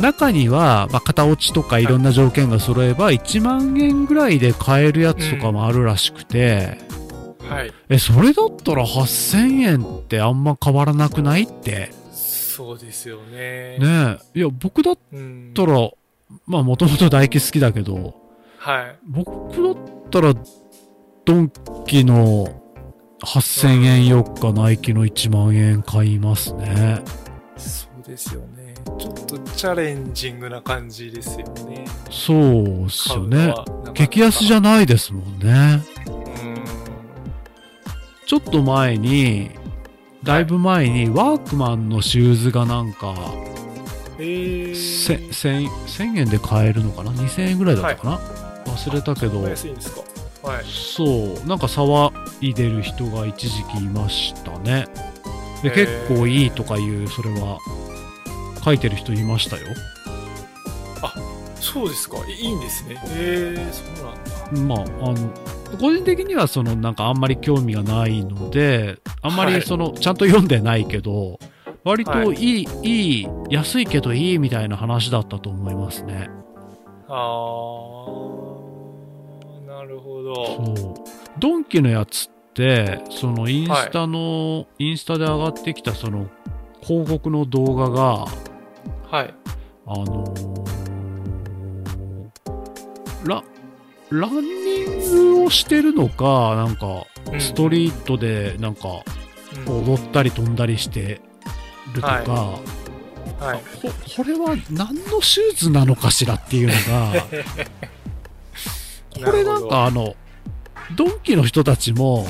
[0.00, 6.78] 中には、まあ、型落ちとかいろんな条件が揃えば、1万円ぐらいで買えるやつとかもあるらしくて、
[7.48, 7.72] はい。
[7.90, 11.90] え、それだったら8000円ってあんま変わらなくないって。
[12.54, 13.78] そうですよね。
[13.78, 14.38] ねえ。
[14.38, 15.52] いや、僕だっうん。
[15.54, 15.90] たら、
[16.46, 18.14] まあもともと大輝好きだけど、
[18.58, 18.96] はい。
[19.08, 19.76] 僕だっ
[20.10, 20.34] たら、
[21.24, 21.50] ドン
[21.86, 22.46] キの
[23.24, 27.02] 8000円よっかナイキの1万円買いますね。
[27.56, 28.74] そうですよね。
[28.98, 31.84] ちょっとチャレンジングな感じですよね。
[32.10, 33.54] そうっすよね。
[33.94, 34.58] 激安じゃ。
[34.58, 35.82] ゃないですもんね。
[36.06, 36.64] うん。
[38.26, 39.50] ちょっと前に、
[40.24, 43.14] だいぶ前にワークマンのシューズがなんか、
[44.18, 44.74] えー。
[44.74, 48.18] せ1000 1000円で買えるのかな ?2000 円ぐらいだったかな、
[48.64, 50.00] 忘れたけどお、安いんですか？
[50.42, 50.64] はい。
[50.64, 51.04] そ
[51.44, 52.10] う、なんか騒
[52.40, 54.86] いでる人が一時期いましたね。
[55.62, 57.58] で、結構いいとかいう、それは、
[58.64, 59.66] 書いてる人いましたよ。
[61.60, 62.18] そうですか。
[62.28, 62.96] いいいんですね。
[63.08, 64.74] えー、そうなんだ。
[64.76, 65.30] まあ、あの、
[65.76, 71.38] 個人的にはそのなんかあんまり興味がないので、あんまはいりその、ちゃんと読んでないけど、
[71.84, 76.28] 割とはいいい、いい、安いけどいいみたいな話だったと思いますね。
[77.08, 77.14] あー、
[79.66, 80.46] なるほど。
[80.46, 80.76] そう。
[81.38, 86.28] ドンキのやつって、そのインスタの、インスタで上がってきたその
[86.80, 88.26] 広告の動画が、
[89.10, 89.34] はい。
[89.86, 90.64] あのー
[93.26, 93.42] ラ、
[94.20, 99.02] ランニングをしてるのか、なんか、うんストリートでなんか
[99.66, 101.20] うん踊ったり飛んだりして
[101.94, 103.60] るとか、はい。
[103.80, 107.24] ここれは何のシューズなのかしらっていうのが、
[109.24, 110.14] これなんかあの、
[110.96, 112.26] ドンキの人たちも、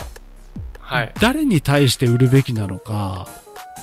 [0.78, 1.12] はい。
[1.20, 3.26] 誰に対して売るべきなのか、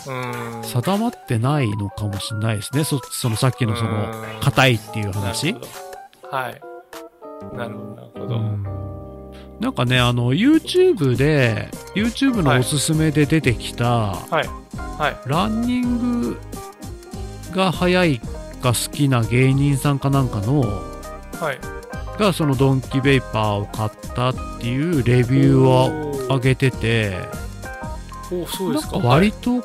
[0.07, 0.63] うん。
[0.63, 2.83] 定まってないのかもしれないですね。
[2.83, 5.55] そそのさっきのその、うん硬いっていう話
[6.31, 6.70] はい。
[7.53, 7.75] なる
[8.13, 8.71] ほど、なん
[9.61, 14.49] なんかね、あの、YouTube で、YouTube のおすすめで出てきた、はい。
[14.99, 15.29] はい。
[15.29, 16.37] ランニング
[17.51, 18.21] が速い
[18.61, 21.59] が好きな芸人さんかなんかの、はい。
[22.17, 27.17] がそのドンキベイパーを買ったっていうレビューを上げてて、
[28.31, 28.97] おーそうですか。
[28.97, 29.63] 割と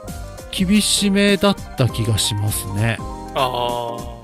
[0.50, 2.98] 厳しめだった気がしますね。
[3.34, 4.15] ああ。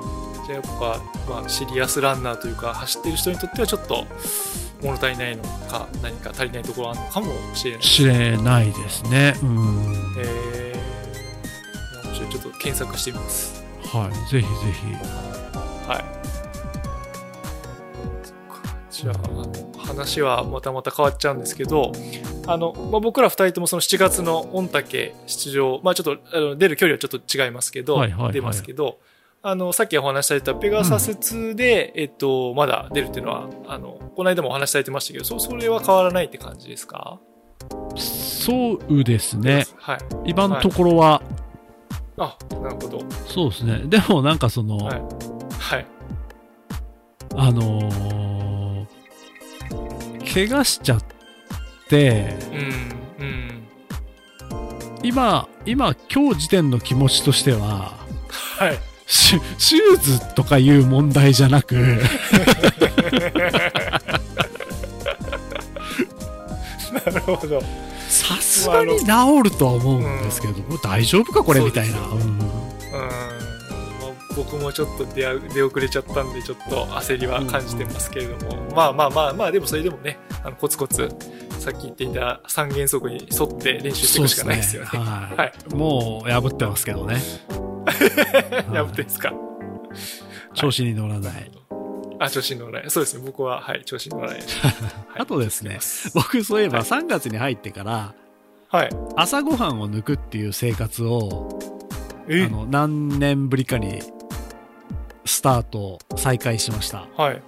[0.83, 4.05] じゃあやっぱ、まあ、シリアスランナーというか、走ってる人にとってはちょっと
[4.83, 7.80] 物足りないのか、何か足りないところあるのかもしれない。
[7.80, 9.35] 知れないですね。
[9.43, 10.16] うん。
[10.18, 12.30] えー、面白い。
[12.30, 13.64] ちょっと検索してみます。
[13.85, 14.30] はい。
[14.30, 14.87] ぜひぜひ。
[15.89, 16.22] はい。
[18.91, 21.93] じゃあ、話はまたまた変わっちゃうんですけど、
[22.47, 28.99] あの、まあ、僕ら二人ともその7月の御嶽出場、まあちょっとあの出る距離はちょっと違いますけど、はいはいはい出ますけど、
[29.45, 37.18] あの、さっきお話しされたペガサス2で、えっと、まだ出るっていうのは、あの、この間もお話しされてましたけど、そ、それは変わらないって感じですか？
[37.97, 39.66] そうですね。
[39.78, 39.99] はい。
[40.26, 41.22] 今のところは、
[42.18, 43.01] あ、なるほど。
[43.26, 43.82] そうですね。
[43.86, 45.03] でもなんかその、はい。
[45.59, 45.86] はい。
[47.34, 48.86] あのー
[50.34, 51.05] 怪我しちゃっ
[51.88, 52.36] て、
[53.18, 53.68] うん、うん。
[55.03, 57.93] 今、今、今日時点の気持ちとしては、
[58.59, 58.78] はい。
[59.13, 61.81] シュシューズとかいう問題じゃなく、 な
[67.13, 67.63] るほど。
[68.09, 69.05] さすがに治
[69.51, 71.99] るとは思うんですけど、もう大丈夫かこれみたいな。
[71.99, 72.49] そうんうん、まあ、
[74.35, 75.27] 僕もちょっと出
[75.63, 81.11] 遅れちゃったんでちょっと焦りは感じてますけれども、まあまあまあまあでもそれでもねあのコツコツ
[81.59, 84.89] さっき言っていた三原則に沿って練習していくしかないですよね。
[84.89, 85.37] はい。
[85.37, 85.75] はい。
[85.75, 87.21] もう破ってますけどね。
[88.72, 89.33] やってですか。
[90.55, 91.51] 調子に乗らない。
[92.18, 92.91] あ、調子に乗らない。
[92.91, 93.22] そうですね。
[93.24, 94.39] 僕は、はい、調子に乗らない。
[94.39, 94.47] はい
[95.14, 95.78] あとですね、
[96.14, 98.14] 僕そういえば3月に入ってから、
[98.68, 98.91] はい。
[99.16, 101.59] 朝ごはんを抜くっていう生活を、
[102.28, 102.45] え？
[102.45, 104.01] あの、何年ぶりかに、
[105.26, 107.07] スタート、再開しました。
[107.16, 107.43] はい。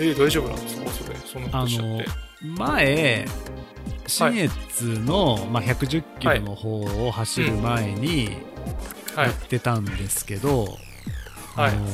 [0.00, 0.90] え大丈夫なんですか？
[0.90, 1.16] それ。
[1.18, 2.06] そんなことしちゃって。
[2.56, 3.26] 前、
[4.06, 4.52] 新越
[5.00, 8.38] の、まあ、110キロの方を走る前にはい
[9.24, 9.34] やっ。
[9.34, 10.64] てたんですけど、
[11.54, 11.86] はいあの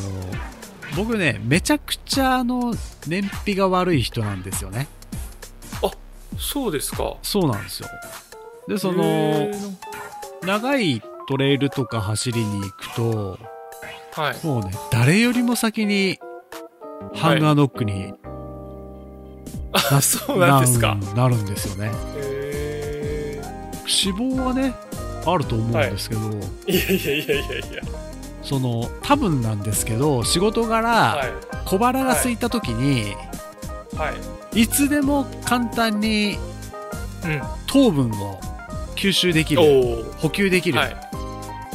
[0.96, 2.74] 僕ね、めちゃくちゃあの
[3.06, 4.86] 燃費が悪い人なんですよね。
[6.38, 7.16] そうですか。
[7.22, 7.88] そうなんですよ。
[8.68, 9.50] で、その、
[10.42, 13.38] 長いトレイルとか走りに行くと、
[14.12, 14.46] はい。
[14.46, 16.18] もうね、誰よりも先に
[17.14, 18.14] ハンガーノックに
[19.72, 20.96] あ、そうなんですか。
[20.96, 21.90] ななるんですよね。
[22.16, 24.74] へ脂肪はね、
[25.26, 26.20] あると思うんですけど、
[26.66, 26.72] え。
[26.72, 27.82] いやいやいやいやいや。
[28.42, 31.28] その、多分なんですけど、仕事柄、はい。
[31.64, 33.14] 小腹が空いた時に、
[33.96, 34.12] は
[34.54, 34.62] い。
[34.62, 36.38] い、つでも簡単に
[37.24, 37.42] うん。
[37.66, 38.38] 糖分を
[38.96, 39.62] 吸収できる。
[40.18, 40.96] 補給できるはい。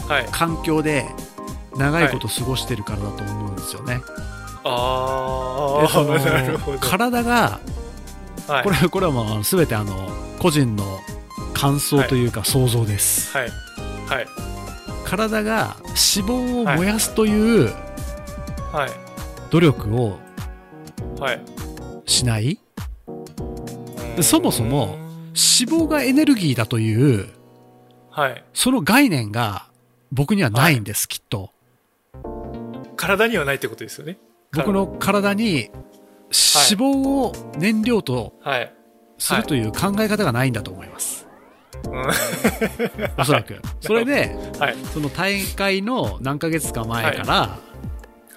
[0.08, 0.26] はい。
[0.32, 1.06] 環境で
[1.76, 4.02] 長いこと過ごしてるからだと思うんですよね。
[6.82, 7.60] 体が、
[8.48, 8.64] はい。
[8.64, 11.00] これこれはもう全てあの個人の
[11.60, 13.36] 感想というか想像です。
[13.38, 13.50] はい。
[14.08, 14.28] はい。
[15.04, 17.74] 体が脂肪を燃やすという
[18.72, 18.90] はい。
[19.52, 20.20] 努力を
[21.20, 21.42] はい。
[22.06, 22.60] しない
[24.16, 24.98] でそもそも
[25.28, 27.28] 脂肪がエネルギーだという
[28.10, 28.44] はい。
[28.54, 29.66] その概念が
[30.12, 31.52] 僕にはないんです、きっと。
[32.96, 34.18] 体にはないってことですよね。
[34.54, 35.74] 僕の体に脂
[36.32, 38.74] 肪を燃料とはい。
[39.18, 41.19] するという考え方がないんだと思います。
[41.92, 42.02] うん。
[43.18, 43.60] おそらく。
[43.82, 44.76] それで、 はい。
[44.94, 47.58] その大会の何ヶ月か前から、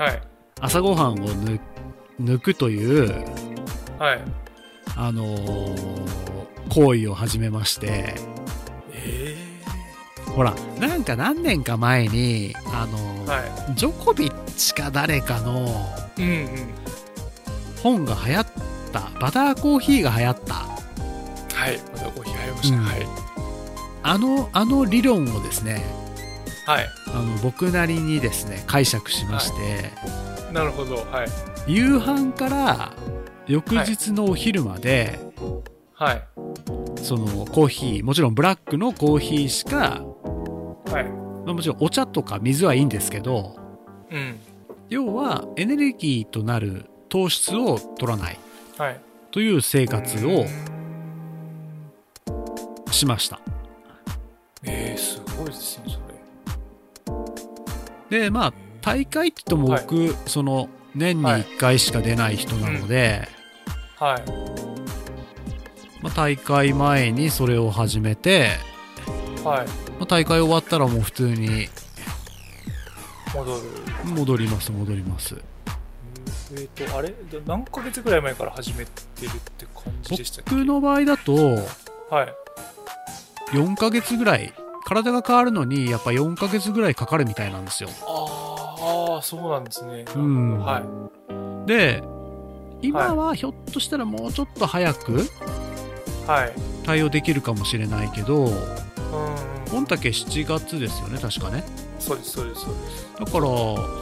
[0.06, 0.22] はい。
[0.60, 1.60] 朝ごはんを抜
[2.20, 3.24] 抜くという、
[3.98, 4.20] はい。
[4.96, 6.22] あのー
[6.72, 8.14] 行為を始めまして、
[8.94, 9.36] え
[10.34, 13.42] ほら、なんか何年か前に、あのは
[13.76, 15.66] ジョコビッチか誰かの
[16.16, 16.22] い。
[16.22, 16.48] うんうん。
[17.82, 18.46] 本が流行っ
[18.90, 21.78] た、バターコーヒーが流行った、はい。
[21.92, 22.76] またコーヒー入りました。
[22.76, 23.21] うんはい。
[24.02, 25.84] あの、あの理論をですね、
[26.66, 26.86] はい。
[27.08, 29.90] あの僕なりにですね、解釈しまして、
[30.52, 30.96] なるほど。
[30.96, 31.72] はい。
[31.72, 32.92] 夕飯から
[33.46, 35.18] 翌日のお昼まで、
[35.94, 36.22] はい。
[36.96, 40.02] そのコーヒー、もちろんブラックのコーヒーしか、
[40.86, 41.04] はい。
[41.44, 43.56] まあもちろんお茶とか水はいいんですけど、
[44.10, 44.38] うん。
[44.88, 48.38] 要はエネルギーとなる糖質を取らない
[48.76, 49.00] はい。
[49.30, 50.44] という生活を
[52.90, 53.40] しました。
[54.64, 55.98] えー、すごいですね、そ
[58.10, 58.20] れ。
[58.20, 63.28] で、まあ、大会って言っても僕、その、年に1回しか出ない人なので、
[63.96, 64.22] はい。
[66.02, 68.50] まあ、大会前にそれを始めて、
[69.44, 69.66] はい。
[69.66, 71.68] まあ、大会終わったらもう普通に
[73.34, 73.62] 戻る。
[74.14, 75.36] 戻ります、戻ります。
[76.54, 77.14] えっ、と、あれ？
[77.46, 78.90] 何ヶ月ぐらい前から始めて
[79.22, 80.50] るって感じでしたっけ？
[80.50, 81.34] 僕の場合だと、
[82.10, 82.34] はい。
[83.52, 84.52] 4ヶ月ぐらい、
[84.84, 87.90] 体が変わるのに、やっぱ4ヶ月ぐらいかかるみたいなんですよ。
[88.00, 90.04] ああ、そうなんですね。
[90.14, 91.66] うんはい。
[91.66, 92.02] で、
[92.80, 95.28] 今はひょっとしたらもうちょっと早く
[96.26, 96.52] はい。
[96.84, 98.52] 対応できるかもしれないけど、うん。
[99.70, 101.62] 御嶽7月ですよね、確かね。
[101.98, 103.06] そうです、そうです、そうです。
[103.20, 103.46] だから、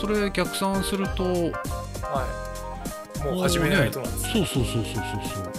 [0.00, 1.30] それ逆算すると、は
[3.22, 3.24] い。
[3.24, 4.32] もう始めないとなんですね。
[4.32, 4.94] そうそうそうそうそう
[5.34, 5.52] そう。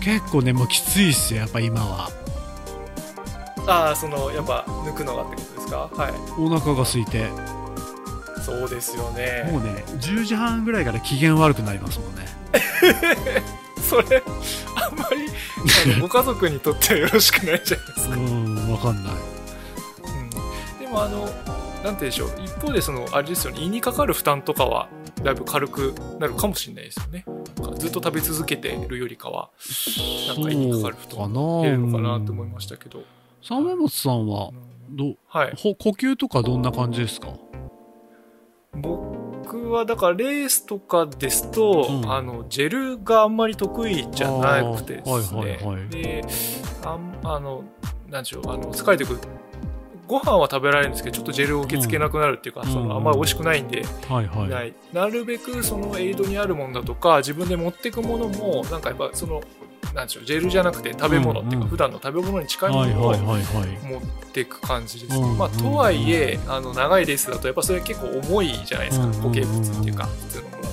[0.00, 2.10] 結構ね、もうきついっすよ、やっぱ今は。
[3.66, 5.90] ああ、その、やっぱ、抜くのがってことですか？
[5.92, 6.12] はい。
[6.38, 7.28] お腹が空いて。
[8.44, 9.48] そうですよね。
[9.52, 12.26] もうね、10時半ぐらいから機嫌悪くなりますもんね。
[13.80, 14.22] それ、
[14.74, 15.28] あんまり、
[16.00, 18.14] ご家族にとってはよろしくないじゃないですか。
[18.16, 19.12] うん、わかんない。
[19.12, 21.30] うん、でもあの、なんて
[21.82, 24.88] 言うんでしょう、一方でその、あれですよね、胃にかかる負担とかは、
[25.22, 27.24] だいぶ軽くなるかもしれないですよね。
[27.78, 29.50] ずっと食べ続けてるよりかは、
[30.28, 31.32] なんか胃にかかる負担
[31.62, 33.02] 減るのかなと思いましたけど。
[33.42, 34.50] 三本松さんは
[34.88, 34.96] うん。
[34.96, 35.54] どはい。
[35.56, 37.28] ほ呼吸とかどんな感じですか？
[38.74, 42.12] 僕はだからレースとかですと、うん。
[42.12, 45.88] あのジェルがあんまり得意じゃなくてですね、はいはいはい。
[45.88, 46.24] で
[46.84, 47.64] あんあの
[48.08, 49.18] なんでしょうあの疲れてくる。
[50.06, 52.68] ご飯は食べられるんですけどちょっとジェルを受け付けなくなるっていうか、うん。
[52.68, 54.48] うんそのあんまり美味しくないんで、はいはい。
[54.48, 54.74] ない。
[54.92, 59.42] なるべくそのエイドにあるものだとか自分で持っていくものもなんかやっぱその
[59.94, 63.14] なんでしょうジェルじゃなくて食べ物っていうか、うんうん普段の食べ物に近いもはいのを。
[63.14, 64.02] 持っ
[64.32, 70.68] ていく感じですね、うんまあ、とはいえあの長いレースだとやっぱそれ結構重いじゃないですかうん固形物っていうか普通のものだ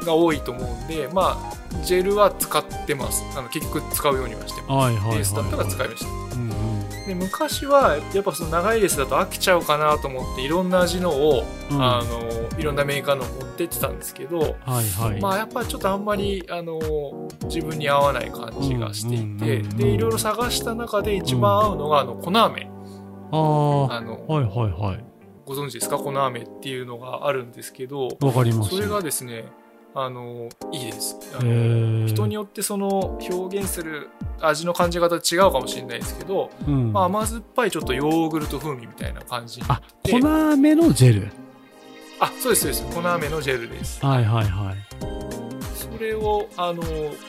[0.00, 3.22] とが多いと思うんでまあジェルは使ってます。
[3.36, 4.94] あの結局使うようにはしてます。
[4.94, 6.10] レースだったら使いました。
[6.10, 6.79] うんうん
[7.10, 14.54] で昔はやっぱその長いレースだと飽きちゃうかなと思っていろんな味のを、うんあのいろんなメーカーのを持ってってたんですけど、はい
[15.00, 15.20] はい。
[15.20, 22.70] まあやっぱちょっとあんまりあの自分に合わない感じがしていて、うんうんうんうんでいろいろ探した中で一番合うのがあの粉飴
[23.32, 25.04] ああ、はあのいはいはい。
[25.46, 25.96] ご存知ですか？
[25.98, 28.70] 粉飴っていうのがあるんですけどわかります。
[28.76, 29.46] それがですね
[29.94, 31.16] あのいいです。
[31.34, 32.06] あへのー。
[32.06, 34.08] 人によってその表現する
[34.40, 41.32] 味の感じ方違うかもしれないですけど、うん、まあ、甘酸っぱいちょっとヨーグルト風味みたいな感じにあ、粉飴のジェル？
[42.20, 43.00] あそうですそうです。
[43.00, 44.04] 粉飴のジェルです。
[44.04, 44.76] はいはいはい。
[45.74, 46.82] それをあの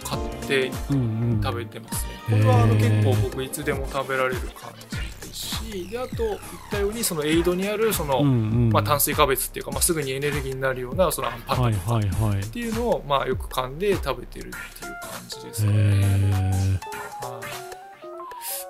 [0.03, 1.41] 買ってうんうん。
[1.43, 2.11] 食べてますね。
[2.29, 4.97] これはあの結構僕いつでも食べられる感じ
[5.41, 6.39] しであと言っ
[6.69, 8.69] たようにそのエイドにあるその、うんうん。
[8.71, 12.39] まあ、炭水化物っていうか、まあ、すぐにエネルギーになるようなそのアンパンはいとかはいはい。
[12.39, 15.79] っていうのを、まあ、よく噛んで食べてるっていう感じですへかね。
[15.79, 17.39] ーは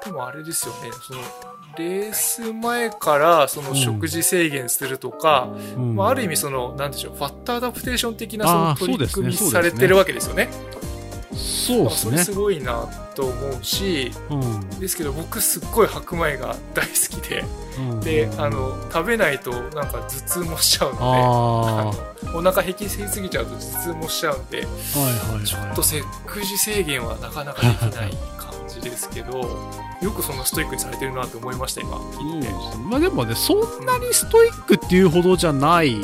[0.01, 1.21] い、でもあれですよねその
[1.77, 10.49] レース前からその食事制限するとか、うんまあ、ある意味そのなんでしょうファッターアダプテーション的なその取り組みねされてるわけですよね。
[11.33, 12.33] そうですねそれす。
[12.33, 17.43] ごいなと思うしうんですけど僕すっごい白米が大好きで
[17.77, 25.45] うんであの食べないとなんか頭痛もしちゃうのであの お腹へきせすぎちゃうと頭痛もしちゃうんでいはいはい。
[25.45, 32.49] ちょっと食事制限はなかなかできない感じですけどよくそんなストイックにされてるなと思いました今聞いて。
[32.89, 35.95] まあでもね、そんなにストイックっていうほどじゃない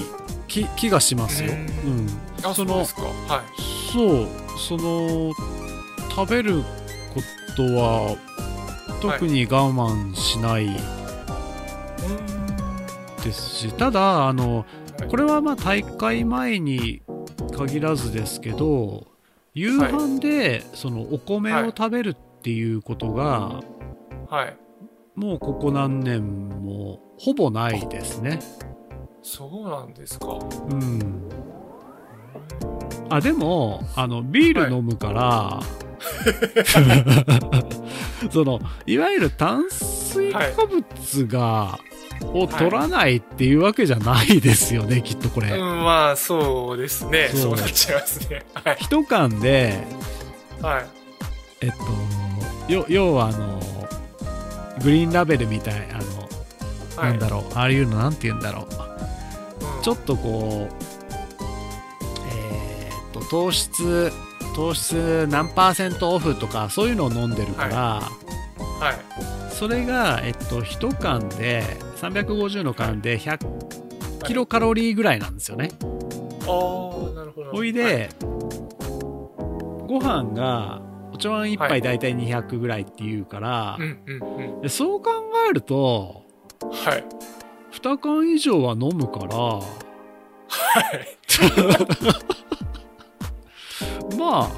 [0.48, 1.52] 気気がしますよ。
[1.52, 2.06] ううん。
[2.06, 2.10] ん。
[2.44, 3.02] あそのそうですか。
[3.02, 3.44] はい。
[3.92, 4.28] そう、
[4.58, 5.34] その、
[6.10, 6.64] 食べる
[7.14, 7.22] こ
[7.56, 8.18] とは、
[9.02, 10.68] 特に我慢しない
[13.24, 14.66] ですし、ただ、あの、
[15.00, 15.10] はい。
[15.10, 17.04] これはまあ大会前に
[17.56, 19.08] 限らずですけど、
[19.54, 23.62] 夕飯でそのお米を食べるっていうことが、
[24.30, 24.58] はい。
[25.16, 28.40] もうここ何年もほぼないですね。
[29.22, 30.28] そうなんですか。
[30.70, 31.30] うん。
[33.10, 35.60] あ、でも、あの、ビール飲むから、
[38.32, 41.80] その、いわゆる炭水化物が、
[42.34, 45.50] を取らないっていうわけじゃないですよね、きっとこれ。
[45.50, 47.30] うんまあそうですね。
[47.34, 48.46] そうなっちゃいますね。
[48.54, 48.78] はい。
[48.80, 49.84] 一缶で、
[50.62, 50.86] はい。
[51.62, 51.72] えっ
[52.68, 53.60] と、よ要はあの、
[54.84, 57.12] グリーンラベルみたい、あの、はい。
[57.12, 58.68] なんだろう、ああいうのなんて言うんだろう。
[59.88, 60.74] うんちょっとこう、
[62.30, 64.12] えーっと、糖質、
[64.56, 67.76] 糖質何パーセントオフとか、そういうのを飲んでるから、
[68.80, 68.96] はい
[69.54, 71.64] それが、えっと、1缶で、
[72.02, 73.40] 350の缶で100
[74.26, 75.72] キロカロリーぐらいなんですよね。
[75.82, 75.90] あ
[76.46, 77.52] あなるほど。
[77.52, 78.10] ほいで、
[79.88, 80.82] ご飯が、
[81.14, 81.70] お茶碗1はい。
[81.70, 84.62] 杯だいたい200ぐらいっていうから、うんうんうん。
[84.62, 85.10] でそう考
[85.50, 86.24] えると、
[86.72, 87.04] はい
[87.82, 89.62] 2缶以上は飲むから、は
[90.96, 91.18] い。
[94.18, 94.52] まあ、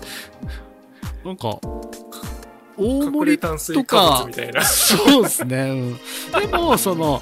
[1.25, 1.59] なんか、
[2.77, 4.63] 大隠盛りれ炭水化物みたいな。
[4.63, 5.57] そうですね。
[5.57, 7.21] うん、でも、その、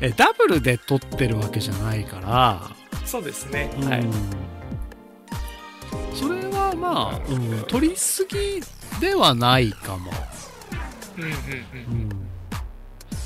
[0.00, 2.70] え、ダブルで取ってるわけじゃないから、
[3.06, 3.70] そうですね。
[3.80, 3.88] うん。
[3.88, 4.04] はい。
[6.14, 8.60] それはまあ、うん、取りすぎ
[9.00, 10.12] ではないかも。
[11.16, 11.34] うんうんう
[11.74, 12.10] うんん、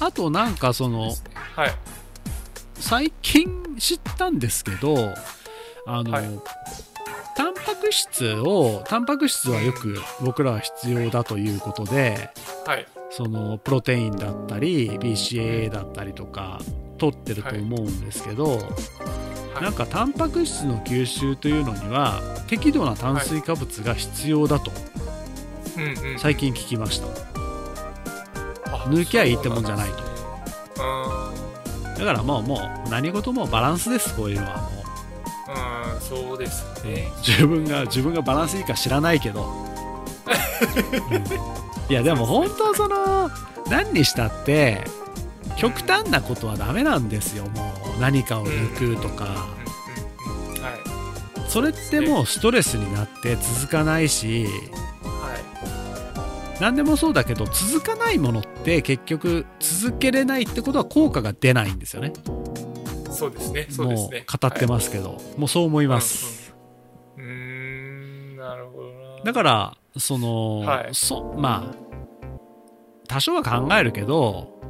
[0.01, 1.15] あと、なんかその、
[1.57, 1.75] はい
[2.83, 5.15] 最近知ったんですけど、
[5.87, 6.25] あの、はい。
[7.37, 12.31] タンパク質を、タンパク質はよく僕らは必要だということで、
[12.67, 12.87] はい。
[13.11, 16.59] そのプロテインだったり BCAA だったりとか
[16.99, 19.63] 取ってると思うんですけど、はい。
[19.63, 24.73] なんかタンパク質の吸収というのには適度な炭水化物が必要だと
[26.19, 27.07] 最近聞きました。
[28.75, 30.12] あ抜きゃいいってもんじゃないと
[31.99, 34.57] だからもうもう何事もバランスですこういうのは。
[34.57, 34.83] も
[35.49, 39.45] うんうんそうですう、ね自分が自分がバランスいいか知らないけど、
[41.11, 41.93] うん。
[41.93, 43.31] いやでも本当その
[43.69, 44.85] 何にしたって
[45.57, 47.83] 極端なことはダメなんですよもう。
[48.01, 49.47] 何かを抜くとか、
[51.49, 54.92] それってもうストレスになって続かないしは
[56.63, 62.13] 何でもそうだけど続かないものって結局続けれないってことは効果が出ないんですよね。
[62.13, 66.55] いそうですねそうですもうね語ってますけど、もうそう思います、
[67.17, 69.25] うーんなるほどな。
[69.25, 70.91] だからその、はい。
[70.93, 71.77] そまあ
[73.09, 74.61] 多少は考えるけど、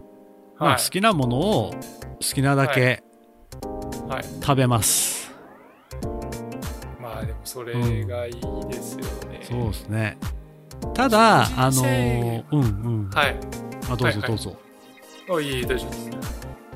[0.58, 0.82] まあ、はい。
[0.82, 3.02] 好きなものを好きなだけ
[4.08, 4.24] はい。
[4.40, 5.30] 食べます、
[6.98, 7.74] まあでもそれ
[8.06, 8.32] がいい
[8.70, 10.16] ですよね、そうですね
[10.94, 11.88] ただあの食事制
[12.20, 12.64] 限うんう
[13.08, 13.10] ん。
[13.10, 13.36] はい。
[13.90, 14.20] あどうはいはい。
[14.20, 14.56] ぞどうぞ、
[15.36, 16.10] あいい大丈夫です。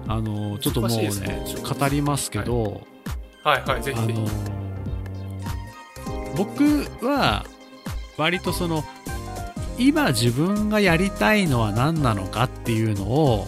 [0.08, 1.44] あのちょっともうねね。
[1.78, 2.82] 語りますけど、
[3.42, 3.62] はい。
[3.62, 4.28] はいぜひぜひ、あの
[6.36, 6.64] 僕
[7.04, 7.44] は
[8.16, 8.84] 割とその
[9.78, 13.46] 今自分がやりたいのは何なのかっていうのを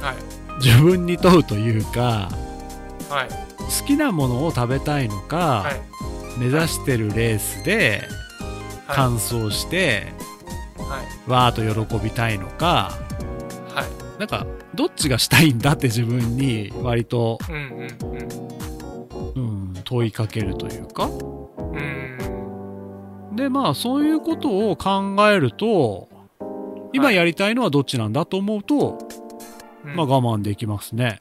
[0.00, 0.16] はい。
[0.64, 2.30] 自分に問うというか
[3.08, 3.28] はい。
[3.80, 5.80] 好きなものを食べたいのか、はい。
[6.38, 8.02] 目指してるレースで
[8.90, 8.96] はい。
[8.96, 10.12] 完走して、
[10.76, 11.30] はい。
[11.30, 12.92] わーっと喜びたいのか
[13.74, 13.86] は
[14.16, 14.18] い。
[14.18, 17.88] なんかどっちがしたいんだって自分に割と、うん
[19.36, 21.04] うんうん、問いかけるというか。
[21.04, 21.74] うん。
[21.74, 21.76] う
[22.36, 22.40] ん
[23.32, 26.08] で、まあ、そういうことを考えると、
[26.92, 28.98] 今やりたいのはどっちなんだと思うと、
[29.84, 29.96] うん。
[29.96, 31.16] まあ我慢できますね。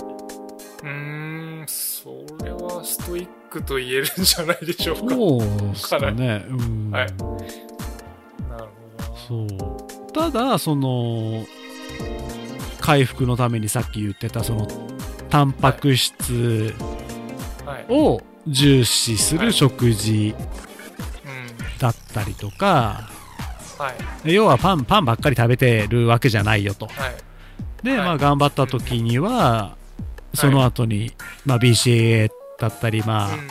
[0.83, 2.09] うーん、そ
[2.43, 5.15] れはストイックと言えるんじゃないでしょうか。
[5.15, 6.45] そうですかね。
[6.47, 6.91] うん。
[6.91, 7.37] はいなるほ
[8.47, 9.17] どな。
[9.27, 10.11] そう。
[10.11, 11.45] ただ、その、
[12.81, 14.67] 回復のためにさっき言ってた、その、
[15.29, 16.73] タンパク質
[17.65, 17.85] はい。
[17.89, 20.33] を重視するはい食事
[21.25, 21.77] うん。
[21.77, 23.09] だったりとか、
[23.77, 23.93] は
[24.25, 24.33] い。
[24.33, 26.87] 要はパン、パンばっかり食べてるわけじゃないよと。
[26.87, 27.15] はい。
[27.83, 29.77] で、はいまあ頑張った時には、
[30.33, 31.13] その後に、
[31.45, 32.29] まあ BCA
[32.59, 33.47] だったり、まあ、うん。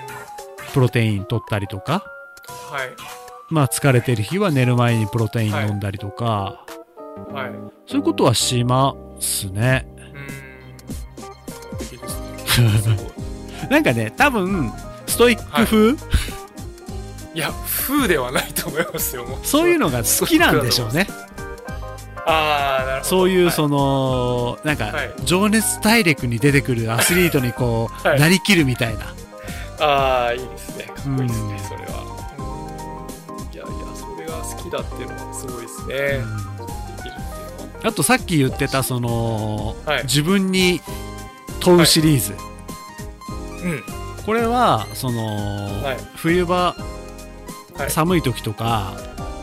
[0.73, 2.05] プロテイン取ったりとか、
[2.71, 2.91] はい。
[3.49, 6.65] まあ疲れてる日は寝る前にプロテイン飲んだりとか、
[7.33, 7.51] はい。
[7.87, 9.89] そういうことはしますね。
[9.97, 10.19] う
[11.83, 11.85] ん。
[11.85, 12.09] いいで
[12.79, 12.97] すね。
[13.71, 14.71] なんかね、多分、
[15.07, 15.93] ストイック風、
[17.35, 17.51] いや、
[17.87, 19.25] 風ではないと思いますよ。
[19.25, 21.07] もうそういうのが好きなんでしょうね。
[22.29, 23.05] ああ、なるほど。
[23.05, 29.15] そういう、はいその、なんかはい、情熱大陸に出てくるアスリートにこう、 はいなりきるみたいな。
[29.81, 30.85] ああ、いいですね。
[30.85, 32.03] かっこいいですね、うんそれは。
[32.39, 35.95] うんいやいや、それが好きだっていうのはすごいですね。
[35.95, 36.69] うのは。
[37.85, 40.81] あとさっき言ってた、その、はい自分に
[41.61, 42.35] 問うシリーズ。
[43.65, 43.83] うん。
[44.27, 46.75] これは、その、はい冬場、
[47.77, 48.93] はい寒い時とか、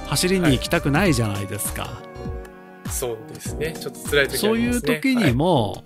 [0.07, 2.05] 走りに行きたくないじゃないですか。
[2.89, 3.73] そうですね。
[3.79, 4.37] ちょっと辛い時ね。
[4.39, 5.81] そういう時にも、はい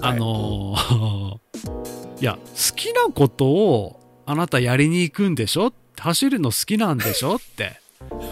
[0.00, 1.34] あのー
[2.20, 5.72] いや、好きなことをあなたやりに行くんでしょ？
[5.98, 7.36] 走るの好きなんでしょ？
[7.36, 7.72] って。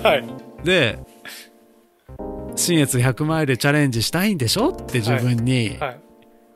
[0.03, 0.21] はい。
[0.21, 0.29] はい。
[0.65, 0.99] で、
[2.57, 4.71] 新越100マイルチャレンジしたいんでしょ？
[4.71, 6.01] って自分に、はい。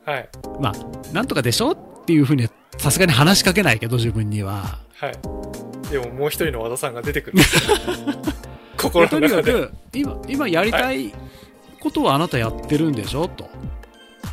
[0.05, 0.29] はい。
[0.59, 1.71] まあ、なんとかでしょ？
[1.71, 4.79] っていうふうに、さすがに話しかけないけど、自分には。
[4.95, 5.91] はい。
[5.91, 7.37] でももう一人の和田さんが出てくる。
[8.77, 9.53] 心との中で。
[9.53, 11.13] にかく、今、今やりたい
[11.79, 13.27] ことはあなたやってるんでしょ？
[13.27, 13.49] と。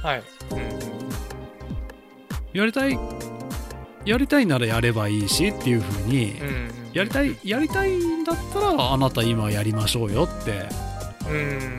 [0.02, 0.22] はい。
[0.50, 0.58] うん。
[2.52, 2.98] やりたい、
[4.04, 6.70] やりたいならやればいいしっていうふうに、うん。
[6.92, 10.68] やりたい、やりたいんだったら、あなた今やりましょうよって、
[11.28, 11.32] う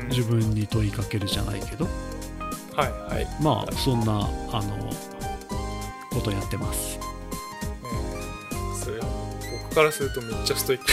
[0.05, 0.09] ん。
[0.09, 1.87] 自分に問いかけるじゃないけど、
[2.75, 2.91] はい。
[3.13, 3.27] はい。
[3.41, 4.91] まあ、そんな、あの、
[6.11, 6.99] ことやってます。
[9.75, 10.85] からするとめっちゃストイック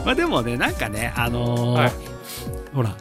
[0.06, 1.92] まあでもね、なんかね、あのーはい
[2.74, 2.96] ほら、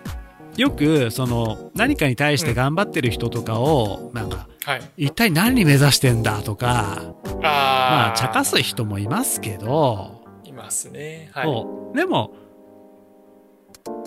[0.57, 4.81] よく、その、何かに対して頑張ってる人とかを、なんか、はい。
[4.97, 11.29] 一体何目指してんだとか、まああ、茶化す人もいますけど、いますね。
[11.33, 11.95] はい。
[11.95, 12.33] でも、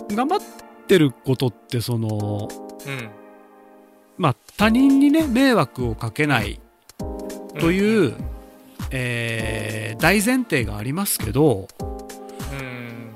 [0.09, 0.39] 頑張っ
[0.87, 2.49] てることって、その、
[2.85, 3.09] うん。
[4.17, 6.59] まあ、他人にね、迷惑をかけない
[7.59, 8.32] という、ん
[8.95, 11.67] えー大前提がありますけど、
[12.51, 13.13] うん。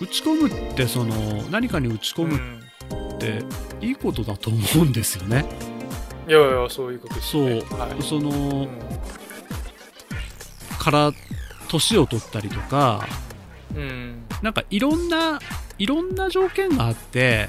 [0.00, 3.44] 打ち込むって、その、何かに打ち込むうんって、
[3.80, 5.44] いいことだと思うんですよね。
[6.26, 7.60] いやいや、そういうことですそう、ね。
[7.70, 8.02] はい。
[8.02, 8.68] その、うん
[10.78, 11.12] から、
[11.68, 13.06] 年を取ったりとか、
[13.74, 14.24] うん。
[14.42, 15.40] なんかいろんな、
[15.78, 17.48] いろんな条件があって、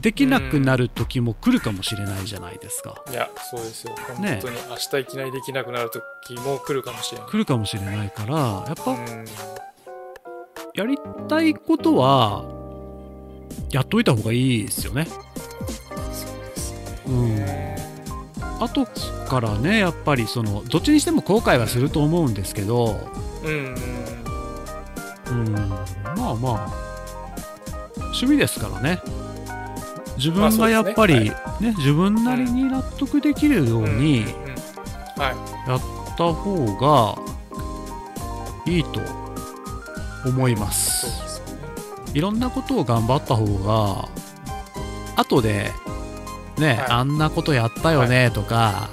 [0.00, 3.02] できなくなる時も来るかもしれないじゃないですか。
[3.10, 3.94] いや、そうですよ。
[4.08, 7.30] 本ね当に明日いきなりできなくなる時も来るかもしれない。
[7.30, 8.36] 来るかもしれないから、
[8.66, 9.24] やっぱうん。
[10.74, 10.98] やり
[11.28, 12.44] たいことは、
[13.70, 15.06] やっといた方がいいですよね。
[15.06, 16.72] そうです
[17.06, 17.86] ね。
[18.58, 18.64] うん。
[18.64, 18.86] 後
[19.28, 23.10] からね、やっぱりその、どっちにしても後悔はすると思うんですけど、
[23.44, 23.74] うん。
[25.28, 25.46] うん。
[25.46, 26.90] うん、まあまあ、
[27.96, 29.00] 趣味ですからね。
[30.20, 34.26] 自分がやっぱり、まあね、自分なりに納得できるように。
[35.66, 35.80] やっ
[36.16, 37.18] た方が
[38.66, 39.00] いいと
[40.26, 40.70] 思いま。
[40.70, 41.42] す。
[42.12, 44.08] いろんなことを頑張った方が、
[45.16, 45.70] 後で、
[46.58, 48.90] ね、はいあんなことやったよねとか、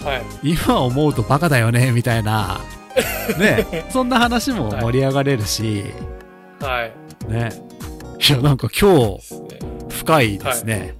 [0.00, 0.52] はい。
[0.52, 2.60] 今思うとバカだよねみたいな、
[3.38, 5.84] ね、そんな話も盛り上がれるし、
[6.60, 6.92] はい。
[7.30, 7.50] ね。
[8.26, 9.73] いや、なんか今日。
[10.04, 10.94] 深いですね。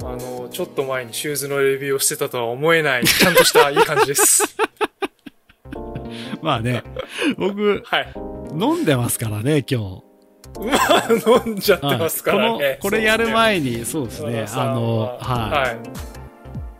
[0.00, 4.56] あの、ちょっと前にシューズのレビューをしてたとは思えない、ちゃんとしたいい感じです。
[6.42, 6.82] まあね、
[7.36, 8.12] 僕、はい。
[8.58, 11.08] 飲んでますからね、今まあ、
[11.46, 11.96] 飲んじゃって日。
[11.96, 12.78] ますからね。
[12.80, 15.76] この、これやるに、前に、そうですね、あの、はい、はい。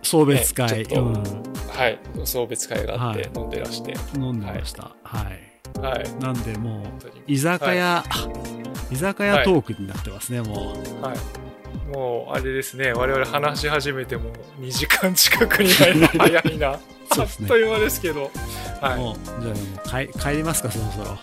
[0.03, 1.13] 送別会、ねうん、
[1.69, 1.99] はい。
[2.25, 3.95] 送別会があってはい飲んでらして。
[4.17, 4.91] 飲んでました。
[5.05, 5.81] はい。
[5.81, 6.15] はい。
[6.21, 6.83] なんでもう、
[7.27, 8.05] 居酒屋、
[8.93, 11.03] 居酒屋トークになってますね、もう。
[11.03, 11.19] はい。
[11.91, 12.93] もう、あれですね。
[12.93, 14.31] 我々話し始めても
[14.61, 16.79] 2時間近くになるの早いな。
[17.13, 18.31] そうですねあっという間ですけど。
[18.81, 18.99] はい。
[18.99, 21.19] もう、じゃあもう帰帰りますか、そろそろ。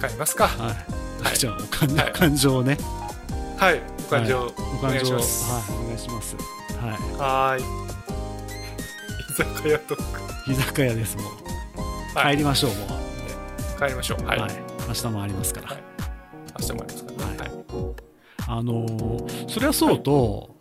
[0.00, 0.48] 帰りますか。
[0.48, 1.24] はい。
[1.24, 2.78] はいじゃあ、お感,、はいお感情をね。
[3.58, 3.82] はい。
[4.06, 5.52] お感情、おお願い感情を、します。
[5.52, 6.36] はい、お願いします。
[6.36, 6.40] はい。
[7.18, 7.62] はーい。
[9.30, 10.02] 居酒屋トー
[10.44, 10.52] ク。
[10.52, 11.26] 居酒屋です、もう。
[12.18, 13.78] はい帰りましょう、もう。
[13.78, 14.24] 帰りましょう。
[14.24, 14.38] はい。
[14.38, 14.52] はい。
[14.88, 15.85] 明日もありますから。
[16.74, 17.38] はい明日もありますからね。
[17.38, 17.50] はい。
[18.48, 20.56] あのーそれはそうと、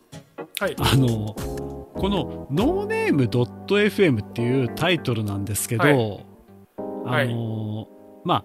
[0.59, 0.75] はい。
[0.77, 7.87] あのーこの NoName.fm っていうタイトルなんですけど、はいあのー
[8.25, 8.43] ま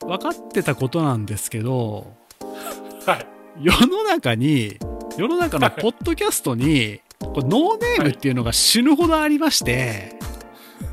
[0.00, 2.06] あ、分かってたことなんですけど、
[3.04, 3.26] はい。
[3.60, 4.76] 世の中に、
[5.16, 10.16] 世の中のポッドキャストに、これノーネームっていうのが死ぬほどありまして、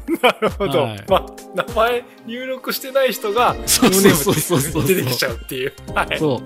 [0.21, 0.83] なるほど。
[0.83, 1.25] はいまあ、
[1.55, 5.73] 名前入力してない人が、ーネームって出てきちゃうっていう。
[5.93, 6.19] はい。
[6.19, 6.41] そ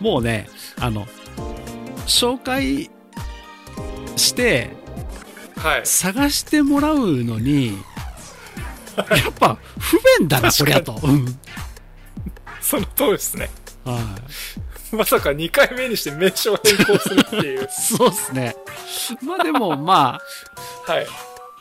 [0.00, 0.48] う、もうね、
[0.80, 1.06] あの、
[2.06, 2.90] 紹介
[4.16, 4.70] して、
[5.56, 5.80] はい。
[5.84, 7.78] 探してもらうのに、
[8.96, 11.00] やっぱ不便だな、こりゃと。
[11.02, 11.38] うん
[12.64, 13.50] その通りですね。
[13.84, 14.00] は
[14.92, 14.96] い。
[14.96, 17.68] まさか2回目にして名称変更するっていう。
[17.70, 18.56] そうですね。
[19.22, 20.18] まあでも、ま
[20.86, 21.06] あ、はい。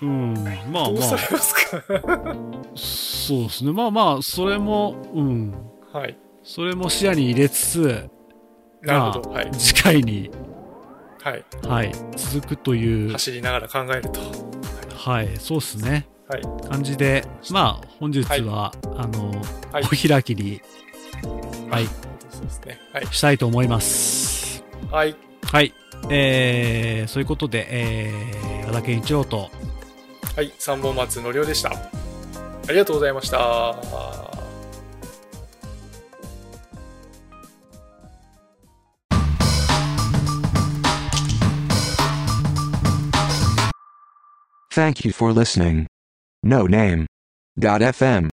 [0.02, 0.34] うん、
[0.72, 1.08] まあまあ、
[2.76, 3.72] そうですね。
[3.72, 5.54] まあまあ、それも、うん、
[5.94, 6.18] はい。
[6.44, 8.10] それも視野に入れつつ、
[8.82, 9.30] なるほど。
[9.32, 9.52] はい。
[9.54, 10.30] 次回に、
[11.22, 11.46] はい。
[11.66, 14.20] はい、続くという、走りながら考えると。
[14.96, 16.08] はい、そうですね。
[16.28, 16.42] はい。
[16.70, 19.30] 感じで、まあ、本日は、あの、
[19.72, 20.62] はいお開きに
[21.70, 21.88] はい
[22.30, 22.80] そうですね。
[22.94, 23.08] はい。
[23.08, 24.64] したいと思います。
[24.92, 25.16] はい。
[25.44, 25.74] はい。
[26.10, 29.50] えー、そういうことで、えー、和田健一郎と、
[30.36, 30.52] はい。
[30.58, 31.70] 三本松のりおでした。
[31.70, 33.76] ありがとうございました。
[44.72, 45.86] Thank you for listening.
[46.42, 47.06] No name.
[47.60, 48.32] Dot FM